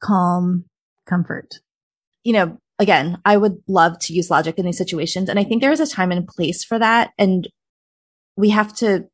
calm 0.01 0.65
comfort. 1.06 1.60
You 2.23 2.34
know, 2.34 2.58
again, 2.79 3.19
I 3.25 3.38
would 3.38 3.58
love 3.67 3.99
to 3.99 4.13
use 4.13 4.29
logic 4.29 4.58
in 4.58 4.65
these 4.65 4.77
situations. 4.77 5.29
And 5.29 5.39
I 5.39 5.43
think 5.43 5.62
there 5.62 5.71
is 5.71 5.79
a 5.79 5.88
time 5.88 6.12
and 6.12 6.27
place 6.27 6.63
for 6.63 6.79
that. 6.79 7.12
And 7.17 7.47
we 8.36 8.49
have 8.49 8.73
to 8.77 9.06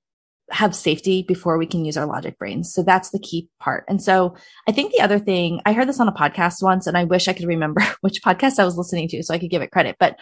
have 0.52 0.76
safety 0.76 1.24
before 1.28 1.58
we 1.58 1.66
can 1.66 1.86
use 1.86 1.98
our 1.98 2.06
logic 2.06 2.38
brains. 2.38 2.74
So 2.74 2.82
that's 2.82 3.12
the 3.12 3.20
key 3.20 3.50
part. 3.60 3.86
And 3.88 4.02
so 4.02 4.36
I 4.68 4.72
think 4.72 4.92
the 4.92 5.02
other 5.02 5.20
thing, 5.20 5.62
I 5.66 5.74
heard 5.74 5.88
this 5.88 6.00
on 6.00 6.08
a 6.08 6.14
podcast 6.14 6.64
once 6.64 6.88
and 6.88 6.98
I 6.98 7.04
wish 7.04 7.28
I 7.28 7.34
could 7.34 7.48
remember 7.48 7.82
which 8.02 8.24
podcast 8.24 8.60
I 8.60 8.66
was 8.66 8.78
listening 8.78 9.08
to 9.10 9.24
so 9.24 9.34
I 9.34 9.40
could 9.40 9.52
give 9.52 9.62
it 9.62 9.72
credit, 9.72 9.98
but 10.00 10.20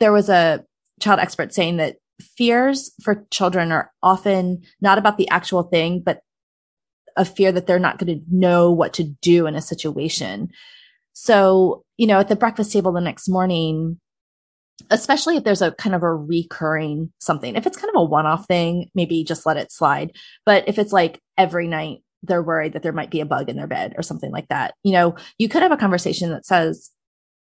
there 0.00 0.12
was 0.12 0.28
a 0.28 0.64
child 1.00 1.20
expert 1.20 1.54
saying 1.54 1.76
that 1.76 1.96
fears 2.36 2.92
for 3.02 3.26
children 3.30 3.72
are 3.72 3.90
often 4.02 4.62
not 4.80 4.98
about 4.98 5.16
the 5.16 5.28
actual 5.28 5.64
thing, 5.64 6.02
but 6.04 6.20
a 7.16 7.24
fear 7.24 7.52
that 7.52 7.66
they're 7.66 7.78
not 7.78 7.98
going 7.98 8.18
to 8.18 8.26
know 8.30 8.70
what 8.70 8.94
to 8.94 9.04
do 9.04 9.46
in 9.46 9.54
a 9.54 9.62
situation. 9.62 10.50
So, 11.12 11.84
you 11.96 12.06
know, 12.06 12.20
at 12.20 12.28
the 12.28 12.36
breakfast 12.36 12.72
table 12.72 12.92
the 12.92 13.00
next 13.00 13.28
morning, 13.28 13.98
especially 14.90 15.36
if 15.36 15.44
there's 15.44 15.62
a 15.62 15.72
kind 15.72 15.94
of 15.94 16.02
a 16.02 16.14
recurring 16.14 17.12
something, 17.18 17.54
if 17.54 17.66
it's 17.66 17.76
kind 17.76 17.90
of 17.94 18.00
a 18.00 18.04
one 18.04 18.26
off 18.26 18.46
thing, 18.46 18.90
maybe 18.94 19.24
just 19.24 19.46
let 19.46 19.56
it 19.56 19.70
slide. 19.70 20.12
But 20.44 20.68
if 20.68 20.78
it's 20.78 20.92
like 20.92 21.20
every 21.36 21.68
night 21.68 21.98
they're 22.22 22.42
worried 22.42 22.72
that 22.72 22.82
there 22.82 22.92
might 22.92 23.10
be 23.10 23.20
a 23.20 23.26
bug 23.26 23.48
in 23.48 23.56
their 23.56 23.66
bed 23.66 23.94
or 23.96 24.02
something 24.02 24.30
like 24.30 24.48
that, 24.48 24.74
you 24.82 24.92
know, 24.92 25.16
you 25.38 25.48
could 25.48 25.62
have 25.62 25.72
a 25.72 25.76
conversation 25.76 26.30
that 26.30 26.46
says, 26.46 26.90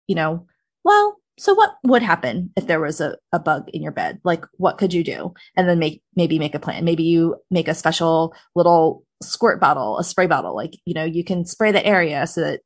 you 0.07 0.15
know, 0.15 0.47
well, 0.85 1.17
so 1.39 1.55
what 1.55 1.77
would 1.85 2.03
happen 2.03 2.51
if 2.57 2.67
there 2.67 2.81
was 2.81 3.01
a, 3.01 3.17
a 3.33 3.39
bug 3.39 3.69
in 3.73 3.83
your 3.83 3.93
bed? 3.93 4.21
Like, 4.25 4.45
what 4.57 4.79
could 4.79 4.93
you 4.93 5.05
do? 5.05 5.35
And 5.57 5.69
then 5.69 5.79
make, 5.79 6.03
maybe 6.17 6.39
make 6.39 6.55
a 6.55 6.59
plan. 6.59 6.85
Maybe 6.85 7.05
you 7.05 7.37
make 7.51 7.69
a 7.69 7.75
special 7.75 8.35
little 8.57 9.05
squirt 9.23 9.61
bottle, 9.61 9.99
a 9.99 10.05
spray 10.05 10.27
bottle. 10.27 10.55
Like, 10.55 10.75
you 10.85 10.95
know, 10.95 11.05
you 11.05 11.25
can 11.25 11.45
spray 11.45 11.73
the 11.73 11.85
area 11.85 12.27
so 12.27 12.41
that 12.43 12.61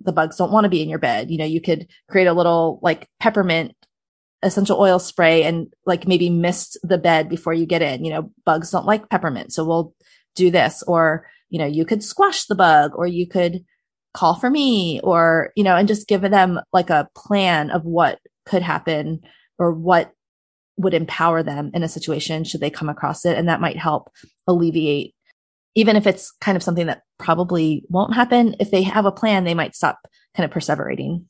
the 0.00 0.12
bugs 0.12 0.36
don't 0.36 0.52
want 0.52 0.64
to 0.64 0.70
be 0.70 0.82
in 0.82 0.88
your 0.88 0.98
bed. 0.98 1.30
You 1.30 1.38
know, 1.38 1.44
you 1.44 1.60
could 1.60 1.88
create 2.08 2.26
a 2.26 2.32
little 2.32 2.78
like 2.82 3.08
peppermint 3.20 3.74
essential 4.42 4.80
oil 4.80 4.98
spray 4.98 5.42
and 5.42 5.72
like 5.84 6.06
maybe 6.06 6.30
mist 6.30 6.78
the 6.82 6.98
bed 6.98 7.28
before 7.28 7.52
you 7.52 7.66
get 7.66 7.82
in. 7.82 8.04
You 8.04 8.12
know, 8.12 8.32
bugs 8.44 8.70
don't 8.70 8.86
like 8.86 9.08
peppermint. 9.08 9.52
So 9.52 9.64
we'll 9.64 9.94
do 10.34 10.50
this. 10.50 10.82
Or, 10.86 11.26
you 11.50 11.58
know, 11.58 11.66
you 11.66 11.84
could 11.84 12.02
squash 12.02 12.44
the 12.44 12.54
bug 12.54 12.92
or 12.94 13.06
you 13.06 13.26
could 13.26 13.64
call 14.14 14.36
for 14.36 14.50
me 14.50 15.00
or, 15.02 15.50
you 15.56 15.64
know, 15.64 15.76
and 15.76 15.88
just 15.88 16.08
give 16.08 16.22
them 16.22 16.60
like 16.72 16.90
a 16.90 17.08
plan 17.16 17.70
of 17.70 17.84
what 17.84 18.20
could 18.46 18.62
happen 18.62 19.20
or 19.58 19.72
what 19.72 20.12
would 20.76 20.94
empower 20.94 21.42
them 21.42 21.70
in 21.74 21.82
a 21.82 21.88
situation 21.88 22.44
should 22.44 22.60
they 22.60 22.70
come 22.70 22.88
across 22.88 23.24
it. 23.24 23.36
And 23.36 23.48
that 23.48 23.60
might 23.60 23.76
help 23.76 24.08
alleviate 24.46 25.14
even 25.74 25.96
if 25.96 26.06
it's 26.06 26.32
kind 26.40 26.56
of 26.56 26.62
something 26.62 26.86
that 26.86 27.02
probably 27.18 27.84
won't 27.88 28.14
happen, 28.14 28.56
if 28.60 28.70
they 28.70 28.82
have 28.82 29.04
a 29.04 29.12
plan, 29.12 29.44
they 29.44 29.54
might 29.54 29.74
stop 29.74 29.98
kind 30.36 30.44
of 30.44 30.56
perseverating. 30.56 31.24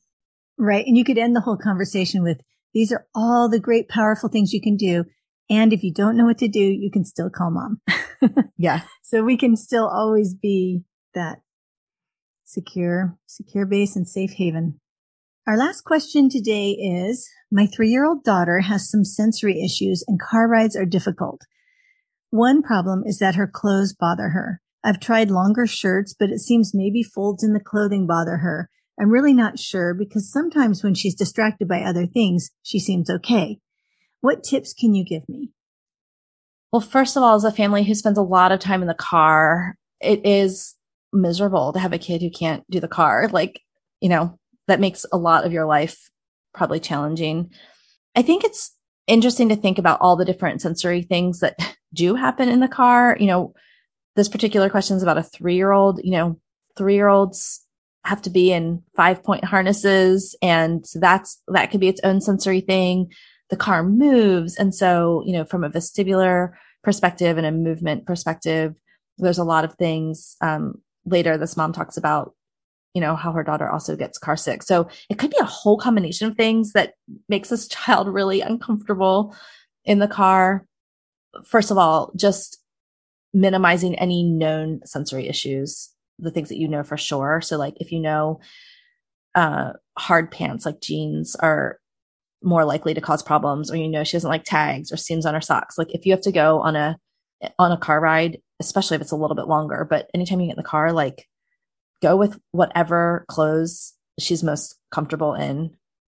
Right. 0.57 0.85
And 0.85 0.97
you 0.97 1.03
could 1.03 1.17
end 1.17 1.35
the 1.35 1.41
whole 1.41 1.57
conversation 1.57 2.23
with 2.23 2.41
these 2.73 2.91
are 2.91 3.07
all 3.15 3.49
the 3.49 3.59
great, 3.59 3.89
powerful 3.89 4.29
things 4.29 4.53
you 4.53 4.61
can 4.61 4.75
do. 4.75 5.05
And 5.49 5.73
if 5.73 5.83
you 5.83 5.91
don't 5.91 6.15
know 6.15 6.25
what 6.25 6.37
to 6.39 6.47
do, 6.47 6.59
you 6.59 6.91
can 6.91 7.05
still 7.05 7.29
call 7.29 7.51
mom. 7.51 7.81
yeah. 8.57 8.81
So 9.01 9.23
we 9.23 9.37
can 9.37 9.55
still 9.55 9.87
always 9.87 10.35
be 10.35 10.83
that 11.15 11.39
secure, 12.45 13.17
secure 13.25 13.65
base 13.65 13.95
and 13.95 14.07
safe 14.07 14.31
haven. 14.33 14.79
Our 15.47 15.57
last 15.57 15.81
question 15.81 16.29
today 16.29 16.71
is 16.71 17.27
my 17.51 17.65
three 17.65 17.89
year 17.89 18.05
old 18.05 18.23
daughter 18.23 18.59
has 18.59 18.89
some 18.89 19.03
sensory 19.03 19.63
issues 19.63 20.03
and 20.07 20.19
car 20.19 20.47
rides 20.47 20.75
are 20.75 20.85
difficult. 20.85 21.41
One 22.31 22.61
problem 22.61 23.03
is 23.05 23.19
that 23.19 23.35
her 23.35 23.47
clothes 23.47 23.93
bother 23.93 24.29
her. 24.29 24.61
I've 24.83 24.99
tried 24.99 25.31
longer 25.31 25.65
shirts, 25.67 26.15
but 26.17 26.29
it 26.29 26.39
seems 26.39 26.73
maybe 26.73 27.03
folds 27.03 27.43
in 27.43 27.53
the 27.53 27.59
clothing 27.59 28.07
bother 28.07 28.37
her. 28.37 28.69
I'm 28.99 29.09
really 29.09 29.33
not 29.33 29.59
sure 29.59 29.93
because 29.93 30.31
sometimes 30.31 30.83
when 30.83 30.93
she's 30.93 31.15
distracted 31.15 31.67
by 31.67 31.81
other 31.81 32.05
things, 32.05 32.51
she 32.63 32.79
seems 32.79 33.09
okay. 33.09 33.59
What 34.21 34.43
tips 34.43 34.73
can 34.73 34.93
you 34.93 35.05
give 35.05 35.27
me? 35.27 35.51
Well, 36.71 36.81
first 36.81 37.17
of 37.17 37.23
all, 37.23 37.35
as 37.35 37.43
a 37.43 37.51
family 37.51 37.83
who 37.83 37.95
spends 37.95 38.17
a 38.17 38.23
lot 38.23 38.51
of 38.51 38.59
time 38.59 38.81
in 38.81 38.87
the 38.87 38.93
car, 38.93 39.75
it 39.99 40.25
is 40.25 40.75
miserable 41.11 41.73
to 41.73 41.79
have 41.79 41.93
a 41.93 41.97
kid 41.97 42.21
who 42.21 42.29
can't 42.29 42.63
do 42.69 42.79
the 42.79 42.87
car. 42.87 43.27
Like, 43.31 43.61
you 44.01 44.09
know, 44.09 44.37
that 44.67 44.79
makes 44.79 45.05
a 45.11 45.17
lot 45.17 45.45
of 45.45 45.51
your 45.51 45.65
life 45.65 46.09
probably 46.53 46.79
challenging. 46.79 47.51
I 48.15 48.21
think 48.21 48.43
it's 48.43 48.75
interesting 49.07 49.49
to 49.49 49.55
think 49.55 49.77
about 49.77 49.99
all 50.01 50.15
the 50.15 50.25
different 50.25 50.61
sensory 50.61 51.01
things 51.01 51.39
that 51.39 51.55
do 51.93 52.15
happen 52.15 52.49
in 52.49 52.59
the 52.59 52.67
car. 52.67 53.17
You 53.19 53.27
know, 53.27 53.53
this 54.15 54.29
particular 54.29 54.69
question 54.69 54.97
is 54.97 55.03
about 55.03 55.17
a 55.17 55.23
three 55.23 55.55
year 55.55 55.71
old. 55.71 55.99
You 56.03 56.11
know, 56.11 56.39
three 56.77 56.95
year 56.95 57.07
olds 57.07 57.65
have 58.05 58.21
to 58.23 58.29
be 58.29 58.51
in 58.51 58.81
five 58.95 59.23
point 59.23 59.43
harnesses. 59.43 60.35
And 60.41 60.85
so 60.85 60.99
that's, 60.99 61.41
that 61.47 61.71
could 61.71 61.79
be 61.79 61.89
its 61.89 62.01
own 62.03 62.21
sensory 62.21 62.61
thing. 62.61 63.11
The 63.49 63.57
car 63.57 63.83
moves. 63.83 64.55
And 64.55 64.73
so, 64.73 65.23
you 65.25 65.33
know, 65.33 65.43
from 65.43 65.63
a 65.63 65.69
vestibular 65.69 66.51
perspective 66.83 67.37
and 67.37 67.45
a 67.45 67.51
movement 67.51 68.05
perspective, 68.05 68.75
there's 69.17 69.37
a 69.37 69.43
lot 69.43 69.65
of 69.65 69.73
things. 69.75 70.37
Um, 70.41 70.81
later, 71.05 71.37
this 71.37 71.57
mom 71.57 71.73
talks 71.73 71.97
about, 71.97 72.33
you 72.93 73.01
know, 73.01 73.15
how 73.15 73.31
her 73.31 73.43
daughter 73.43 73.69
also 73.69 73.95
gets 73.95 74.17
car 74.17 74.37
sick. 74.37 74.63
So 74.63 74.87
it 75.09 75.19
could 75.19 75.31
be 75.31 75.37
a 75.39 75.45
whole 75.45 75.77
combination 75.77 76.29
of 76.29 76.37
things 76.37 76.73
that 76.73 76.93
makes 77.27 77.49
this 77.49 77.67
child 77.67 78.07
really 78.07 78.41
uncomfortable 78.41 79.35
in 79.85 79.99
the 79.99 80.07
car. 80.07 80.65
First 81.45 81.71
of 81.71 81.77
all, 81.77 82.11
just 82.15 82.57
minimizing 83.33 83.95
any 83.99 84.23
known 84.23 84.81
sensory 84.85 85.27
issues 85.27 85.89
the 86.21 86.31
things 86.31 86.49
that 86.49 86.57
you 86.57 86.67
know 86.67 86.83
for 86.83 86.97
sure. 86.97 87.41
So 87.41 87.57
like 87.57 87.75
if 87.77 87.91
you 87.91 87.99
know 87.99 88.39
uh 89.35 89.73
hard 89.97 90.31
pants 90.31 90.65
like 90.65 90.81
jeans 90.81 91.35
are 91.35 91.79
more 92.41 92.65
likely 92.65 92.93
to 92.93 93.01
cause 93.01 93.21
problems 93.21 93.69
or 93.69 93.75
you 93.75 93.87
know 93.87 94.03
she 94.03 94.17
doesn't 94.17 94.29
like 94.29 94.43
tags 94.43 94.91
or 94.91 94.97
seams 94.97 95.25
on 95.25 95.33
her 95.33 95.41
socks. 95.41 95.77
Like 95.77 95.93
if 95.93 96.05
you 96.05 96.11
have 96.13 96.21
to 96.21 96.31
go 96.31 96.59
on 96.61 96.75
a 96.75 96.97
on 97.57 97.71
a 97.71 97.77
car 97.77 98.01
ride, 98.01 98.39
especially 98.59 98.95
if 98.95 99.01
it's 99.01 99.11
a 99.11 99.15
little 99.15 99.35
bit 99.35 99.47
longer, 99.47 99.87
but 99.89 100.09
anytime 100.13 100.39
you 100.41 100.47
get 100.47 100.57
in 100.57 100.63
the 100.63 100.63
car, 100.63 100.91
like 100.91 101.27
go 102.01 102.15
with 102.17 102.39
whatever 102.51 103.25
clothes 103.29 103.93
she's 104.19 104.43
most 104.43 104.75
comfortable 104.91 105.33
in, 105.33 105.71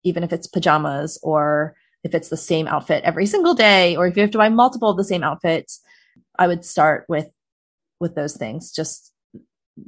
even 0.04 0.24
if 0.24 0.34
it's 0.34 0.48
pajamas 0.48 1.20
or 1.22 1.76
if 2.04 2.16
it's 2.16 2.30
the 2.30 2.38
same 2.38 2.68
outfit 2.68 3.04
every 3.04 3.26
single 3.26 3.54
day, 3.54 3.96
or 3.96 4.08
if 4.08 4.16
you 4.16 4.22
have 4.22 4.32
to 4.32 4.38
buy 4.38 4.50
multiple 4.50 4.90
of 4.90 4.98
the 4.98 5.04
same 5.04 5.24
outfits, 5.24 5.82
I 6.38 6.48
would 6.48 6.66
start 6.66 7.06
with 7.08 7.30
with 8.00 8.16
those 8.16 8.36
things. 8.36 8.72
Just 8.72 9.12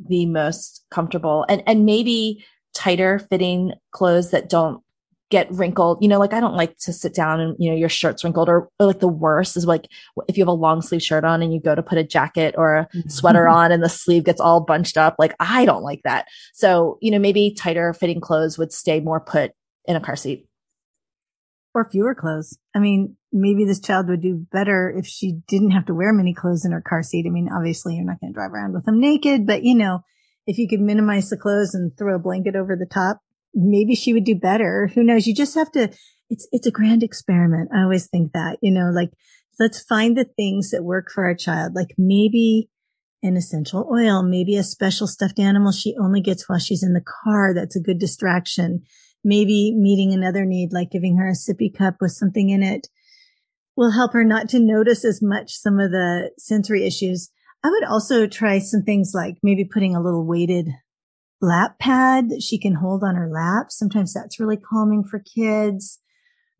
the 0.07 0.25
most 0.25 0.85
comfortable 0.89 1.45
and, 1.49 1.61
and 1.67 1.85
maybe 1.85 2.43
tighter 2.73 3.19
fitting 3.19 3.73
clothes 3.91 4.31
that 4.31 4.49
don't 4.49 4.81
get 5.29 5.51
wrinkled. 5.51 5.97
You 6.01 6.07
know, 6.07 6.19
like 6.19 6.33
I 6.33 6.39
don't 6.39 6.55
like 6.55 6.77
to 6.79 6.93
sit 6.93 7.13
down 7.13 7.39
and, 7.39 7.55
you 7.59 7.69
know, 7.69 7.75
your 7.75 7.89
shirt's 7.89 8.23
wrinkled 8.23 8.49
or, 8.49 8.69
or, 8.79 8.85
like 8.85 8.99
the 8.99 9.07
worst 9.07 9.57
is 9.57 9.65
like 9.65 9.87
if 10.27 10.37
you 10.37 10.43
have 10.43 10.47
a 10.47 10.53
long 10.53 10.81
sleeve 10.81 11.01
shirt 11.01 11.23
on 11.23 11.41
and 11.41 11.53
you 11.53 11.59
go 11.59 11.75
to 11.75 11.83
put 11.83 11.97
a 11.97 12.03
jacket 12.03 12.55
or 12.57 12.75
a 12.75 12.87
mm-hmm. 12.87 13.09
sweater 13.09 13.47
on 13.47 13.71
and 13.71 13.83
the 13.83 13.89
sleeve 13.89 14.23
gets 14.23 14.39
all 14.39 14.61
bunched 14.61 14.97
up. 14.97 15.15
Like 15.17 15.35
I 15.39 15.65
don't 15.65 15.83
like 15.83 16.01
that. 16.03 16.27
So, 16.53 16.97
you 17.01 17.11
know, 17.11 17.19
maybe 17.19 17.55
tighter 17.57 17.93
fitting 17.93 18.21
clothes 18.21 18.57
would 18.57 18.71
stay 18.71 18.99
more 18.99 19.19
put 19.19 19.53
in 19.85 19.95
a 19.95 19.99
car 19.99 20.15
seat 20.15 20.47
or 21.73 21.89
fewer 21.89 22.13
clothes. 22.13 22.57
I 22.75 22.79
mean, 22.79 23.15
maybe 23.31 23.65
this 23.65 23.79
child 23.79 24.07
would 24.07 24.21
do 24.21 24.45
better 24.51 24.93
if 24.95 25.07
she 25.07 25.39
didn't 25.47 25.71
have 25.71 25.85
to 25.87 25.93
wear 25.93 26.13
many 26.13 26.33
clothes 26.33 26.65
in 26.65 26.71
her 26.71 26.81
car 26.81 27.01
seat. 27.01 27.25
I 27.27 27.31
mean, 27.31 27.49
obviously 27.51 27.95
you're 27.95 28.05
not 28.05 28.19
going 28.19 28.31
to 28.31 28.35
drive 28.35 28.51
around 28.51 28.73
with 28.73 28.85
them 28.85 28.99
naked, 28.99 29.47
but 29.47 29.63
you 29.63 29.75
know, 29.75 30.03
if 30.45 30.57
you 30.57 30.67
could 30.67 30.81
minimize 30.81 31.29
the 31.29 31.37
clothes 31.37 31.73
and 31.73 31.97
throw 31.97 32.15
a 32.15 32.19
blanket 32.19 32.55
over 32.55 32.75
the 32.75 32.85
top, 32.85 33.21
maybe 33.53 33.95
she 33.95 34.13
would 34.13 34.25
do 34.25 34.35
better. 34.35 34.89
Who 34.93 35.03
knows? 35.03 35.25
You 35.25 35.33
just 35.33 35.55
have 35.55 35.71
to, 35.71 35.89
it's, 36.29 36.47
it's 36.51 36.67
a 36.67 36.71
grand 36.71 37.01
experiment. 37.01 37.69
I 37.73 37.81
always 37.81 38.07
think 38.07 38.33
that, 38.33 38.57
you 38.61 38.71
know, 38.71 38.91
like 38.93 39.11
let's 39.59 39.81
find 39.81 40.17
the 40.17 40.25
things 40.25 40.71
that 40.71 40.83
work 40.83 41.09
for 41.11 41.25
our 41.25 41.35
child. 41.35 41.73
Like 41.75 41.95
maybe 41.97 42.69
an 43.23 43.37
essential 43.37 43.89
oil, 43.91 44.21
maybe 44.21 44.57
a 44.57 44.63
special 44.63 45.07
stuffed 45.07 45.39
animal 45.39 45.71
she 45.71 45.95
only 45.99 46.21
gets 46.21 46.47
while 46.47 46.59
she's 46.59 46.83
in 46.83 46.93
the 46.93 47.03
car. 47.23 47.53
That's 47.53 47.75
a 47.75 47.81
good 47.81 47.97
distraction 47.97 48.83
maybe 49.23 49.73
meeting 49.75 50.13
another 50.13 50.45
need, 50.45 50.73
like 50.73 50.91
giving 50.91 51.17
her 51.17 51.27
a 51.27 51.33
sippy 51.33 51.75
cup 51.75 51.95
with 52.01 52.11
something 52.11 52.49
in 52.49 52.63
it 52.63 52.87
will 53.75 53.91
help 53.91 54.13
her 54.13 54.23
not 54.23 54.49
to 54.49 54.59
notice 54.59 55.03
as 55.03 55.21
much 55.21 55.53
some 55.53 55.79
of 55.79 55.91
the 55.91 56.31
sensory 56.37 56.85
issues. 56.85 57.31
I 57.63 57.69
would 57.69 57.83
also 57.83 58.27
try 58.27 58.59
some 58.59 58.83
things 58.83 59.13
like 59.13 59.37
maybe 59.41 59.63
putting 59.63 59.95
a 59.95 60.01
little 60.01 60.25
weighted 60.25 60.69
lap 61.41 61.79
pad 61.79 62.29
that 62.29 62.41
she 62.41 62.59
can 62.59 62.75
hold 62.75 63.03
on 63.03 63.15
her 63.15 63.29
lap. 63.29 63.67
Sometimes 63.69 64.13
that's 64.13 64.39
really 64.39 64.57
calming 64.57 65.03
for 65.03 65.19
kids. 65.19 65.99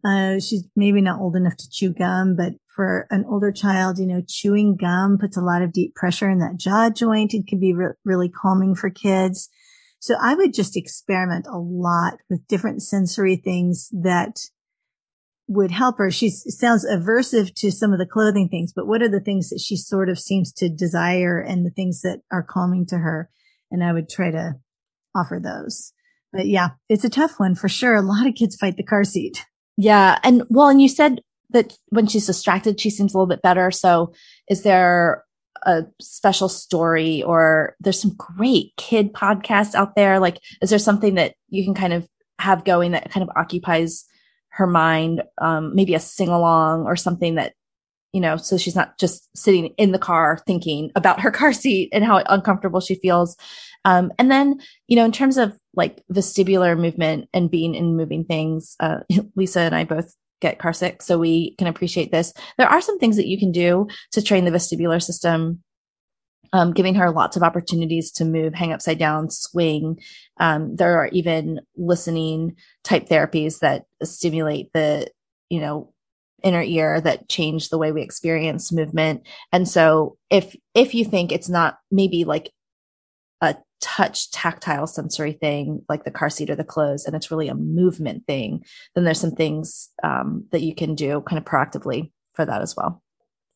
Uh, 0.05 0.39
she's 0.39 0.65
maybe 0.75 0.99
not 1.01 1.21
old 1.21 1.35
enough 1.35 1.55
to 1.55 1.69
chew 1.69 1.93
gum, 1.93 2.35
but 2.35 2.53
for 2.67 3.07
an 3.09 3.23
older 3.29 3.51
child, 3.51 3.97
you 3.97 4.05
know, 4.05 4.21
chewing 4.27 4.75
gum 4.75 5.17
puts 5.17 5.37
a 5.37 5.41
lot 5.41 5.61
of 5.61 5.71
deep 5.71 5.95
pressure 5.95 6.29
in 6.29 6.39
that 6.39 6.57
jaw 6.57 6.89
joint. 6.89 7.33
It 7.33 7.47
can 7.47 7.59
be 7.59 7.73
re- 7.73 7.93
really 8.03 8.27
calming 8.27 8.75
for 8.75 8.89
kids. 8.89 9.49
So 10.03 10.15
I 10.21 10.35
would 10.35 10.53
just 10.53 10.75
experiment 10.75 11.47
a 11.49 11.57
lot 11.57 12.15
with 12.29 12.45
different 12.47 12.83
sensory 12.83 13.37
things 13.37 13.87
that 13.93 14.35
would 15.47 15.71
help 15.71 15.97
her. 15.97 16.11
She 16.11 16.29
sounds 16.29 16.85
aversive 16.85 17.55
to 17.55 17.71
some 17.71 17.93
of 17.93 17.99
the 17.99 18.05
clothing 18.05 18.49
things, 18.49 18.73
but 18.75 18.85
what 18.85 19.01
are 19.01 19.07
the 19.07 19.21
things 19.21 19.49
that 19.49 19.61
she 19.61 19.77
sort 19.77 20.09
of 20.09 20.19
seems 20.19 20.51
to 20.55 20.67
desire 20.67 21.39
and 21.39 21.65
the 21.65 21.69
things 21.69 22.01
that 22.01 22.19
are 22.33 22.43
calming 22.43 22.85
to 22.87 22.97
her? 22.97 23.29
And 23.71 23.81
I 23.81 23.93
would 23.93 24.09
try 24.09 24.29
to 24.29 24.55
offer 25.15 25.39
those. 25.41 25.93
But 26.33 26.47
yeah, 26.47 26.71
it's 26.89 27.05
a 27.05 27.09
tough 27.09 27.39
one 27.39 27.55
for 27.55 27.69
sure. 27.69 27.95
A 27.95 28.01
lot 28.01 28.27
of 28.27 28.35
kids 28.35 28.57
fight 28.57 28.75
the 28.75 28.83
car 28.83 29.05
seat. 29.05 29.45
Yeah. 29.77 30.19
And 30.21 30.43
well, 30.49 30.67
and 30.67 30.81
you 30.81 30.89
said 30.89 31.21
that 31.51 31.77
when 31.91 32.07
she's 32.07 32.27
distracted, 32.27 32.81
she 32.81 32.89
seems 32.89 33.13
a 33.13 33.17
little 33.17 33.33
bit 33.33 33.41
better. 33.41 33.71
So 33.71 34.13
is 34.49 34.63
there 34.63 35.23
a 35.65 35.85
special 36.01 36.49
story 36.49 37.23
or 37.23 37.75
there's 37.79 38.01
some 38.01 38.15
great 38.15 38.73
kid 38.77 39.13
podcasts 39.13 39.75
out 39.75 39.95
there? 39.95 40.19
Like, 40.19 40.39
is 40.61 40.69
there 40.69 40.79
something 40.79 41.15
that 41.15 41.35
you 41.49 41.63
can 41.63 41.73
kind 41.73 41.93
of 41.93 42.07
have 42.39 42.65
going 42.65 42.91
that 42.91 43.11
kind 43.11 43.23
of 43.23 43.35
occupies 43.35 44.05
her 44.49 44.67
mind? 44.67 45.23
Um, 45.39 45.75
maybe 45.75 45.95
a 45.95 45.99
sing 45.99 46.29
along 46.29 46.85
or 46.85 46.95
something 46.95 47.35
that, 47.35 47.53
you 48.11 48.21
know, 48.21 48.37
so 48.37 48.57
she's 48.57 48.75
not 48.75 48.97
just 48.99 49.27
sitting 49.35 49.73
in 49.77 49.91
the 49.91 49.99
car 49.99 50.39
thinking 50.45 50.91
about 50.95 51.21
her 51.21 51.31
car 51.31 51.53
seat 51.53 51.89
and 51.91 52.03
how 52.03 52.17
uncomfortable 52.27 52.79
she 52.79 52.95
feels. 52.95 53.35
Um, 53.85 54.11
and 54.17 54.31
then, 54.31 54.61
you 54.87 54.95
know, 54.95 55.05
in 55.05 55.11
terms 55.11 55.37
of 55.37 55.57
like 55.75 56.03
vestibular 56.11 56.79
movement 56.79 57.27
and 57.33 57.49
being 57.49 57.75
in 57.75 57.97
moving 57.97 58.23
things, 58.23 58.75
uh, 58.79 58.99
Lisa 59.35 59.61
and 59.61 59.75
I 59.75 59.83
both 59.83 60.15
get 60.43 60.59
car 60.59 60.73
sick. 60.73 61.01
So 61.01 61.17
we 61.17 61.55
can 61.57 61.67
appreciate 61.67 62.11
this. 62.11 62.33
There 62.57 62.69
are 62.69 62.81
some 62.81 62.99
things 62.99 63.15
that 63.15 63.27
you 63.27 63.39
can 63.39 63.51
do 63.51 63.87
to 64.11 64.21
train 64.21 64.45
the 64.45 64.51
vestibular 64.51 65.01
system. 65.01 65.63
Um, 66.55 66.71
giving 66.71 66.93
her 66.93 67.09
lots 67.09 67.35
of 67.35 67.41
opportunities 67.41 68.11
to 68.11 68.25
move, 68.25 68.53
hang 68.53 68.71
upside 68.71 68.99
down, 68.99 69.31
swing. 69.31 69.99
Um, 70.39 70.75
there 70.75 70.99
are 70.99 71.07
even 71.07 71.61
listening 71.75 72.55
type 72.83 73.09
therapies 73.09 73.57
that 73.61 73.85
stimulate 74.03 74.71
the, 74.71 75.07
you 75.49 75.59
know, 75.59 75.91
inner 76.43 76.61
ear 76.61 77.01
that 77.01 77.27
change 77.27 77.69
the 77.69 77.79
way 77.79 77.91
we 77.91 78.03
experience 78.03 78.71
movement. 78.71 79.25
And 79.51 79.67
so 79.67 80.17
if, 80.29 80.55
if 80.75 80.93
you 80.93 81.05
think 81.05 81.31
it's 81.31 81.49
not 81.49 81.79
maybe 81.89 82.23
like 82.23 82.51
a 83.43 83.57
touch 83.81 84.31
tactile 84.31 84.87
sensory 84.87 85.33
thing 85.33 85.83
like 85.89 86.05
the 86.05 86.11
car 86.11 86.29
seat 86.29 86.49
or 86.49 86.55
the 86.55 86.63
clothes 86.63 87.05
and 87.05 87.15
it's 87.15 87.29
really 87.29 87.49
a 87.49 87.55
movement 87.55 88.25
thing 88.25 88.63
then 88.95 89.03
there's 89.03 89.19
some 89.19 89.35
things 89.35 89.89
um, 90.03 90.45
that 90.51 90.61
you 90.61 90.73
can 90.73 90.95
do 90.95 91.21
kind 91.27 91.37
of 91.37 91.43
proactively 91.43 92.11
for 92.33 92.45
that 92.45 92.61
as 92.61 92.75
well 92.75 93.03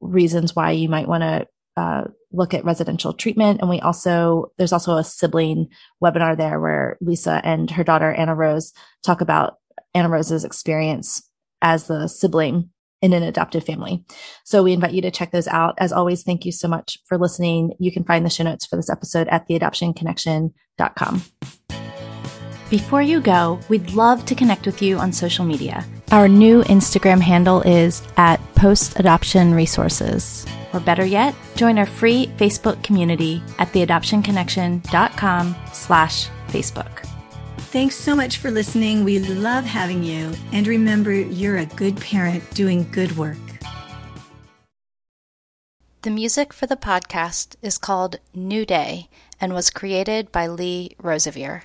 reasons 0.00 0.54
why 0.54 0.72
you 0.72 0.88
might 0.88 1.08
want 1.08 1.22
to 1.22 1.46
uh, 1.76 2.04
look 2.32 2.54
at 2.54 2.64
residential 2.64 3.12
treatment. 3.12 3.60
And 3.60 3.68
we 3.68 3.80
also, 3.80 4.52
there's 4.58 4.72
also 4.72 4.96
a 4.96 5.04
sibling 5.04 5.68
webinar 6.02 6.36
there 6.36 6.60
where 6.60 6.96
Lisa 7.00 7.40
and 7.42 7.70
her 7.70 7.82
daughter 7.82 8.12
Anna 8.12 8.34
Rose 8.34 8.72
talk 9.02 9.20
about 9.20 9.58
Anna 9.92 10.08
Rose's 10.08 10.44
experience 10.44 11.28
as 11.62 11.86
the 11.86 12.08
sibling 12.08 12.70
in 13.04 13.12
an 13.12 13.22
adoptive 13.22 13.64
family. 13.64 14.02
So 14.44 14.62
we 14.62 14.72
invite 14.72 14.94
you 14.94 15.02
to 15.02 15.10
check 15.10 15.30
those 15.30 15.46
out. 15.46 15.74
As 15.76 15.92
always, 15.92 16.22
thank 16.22 16.46
you 16.46 16.52
so 16.52 16.66
much 16.66 16.98
for 17.04 17.18
listening. 17.18 17.74
You 17.78 17.92
can 17.92 18.02
find 18.02 18.24
the 18.24 18.30
show 18.30 18.44
notes 18.44 18.64
for 18.64 18.76
this 18.76 18.88
episode 18.88 19.28
at 19.28 19.46
theadoptionconnection.com. 19.46 21.22
Before 22.70 23.02
you 23.02 23.20
go, 23.20 23.60
we'd 23.68 23.90
love 23.90 24.24
to 24.24 24.34
connect 24.34 24.64
with 24.64 24.80
you 24.80 24.96
on 24.96 25.12
social 25.12 25.44
media. 25.44 25.84
Our 26.12 26.28
new 26.28 26.62
Instagram 26.62 27.20
handle 27.20 27.60
is 27.60 28.02
at 28.16 28.40
Post 28.54 28.98
Adoption 28.98 29.52
Resources. 29.52 30.46
Or 30.72 30.80
better 30.80 31.04
yet, 31.04 31.34
join 31.56 31.78
our 31.78 31.86
free 31.86 32.28
Facebook 32.38 32.82
community 32.82 33.42
at 33.58 33.68
theadoptionconnection.com 33.68 35.56
slash 35.72 36.28
Facebook. 36.48 37.13
Thanks 37.74 37.96
so 37.96 38.14
much 38.14 38.36
for 38.36 38.52
listening. 38.52 39.02
We 39.02 39.18
love 39.18 39.64
having 39.64 40.04
you. 40.04 40.32
And 40.52 40.64
remember, 40.64 41.12
you're 41.12 41.56
a 41.56 41.66
good 41.66 42.00
parent 42.00 42.48
doing 42.54 42.88
good 42.92 43.16
work. 43.16 43.36
The 46.02 46.10
music 46.10 46.52
for 46.52 46.68
the 46.68 46.76
podcast 46.76 47.56
is 47.62 47.76
called 47.76 48.20
New 48.32 48.64
Day 48.64 49.08
and 49.40 49.52
was 49.52 49.70
created 49.70 50.30
by 50.30 50.46
Lee 50.46 50.94
Rosevere. 51.02 51.64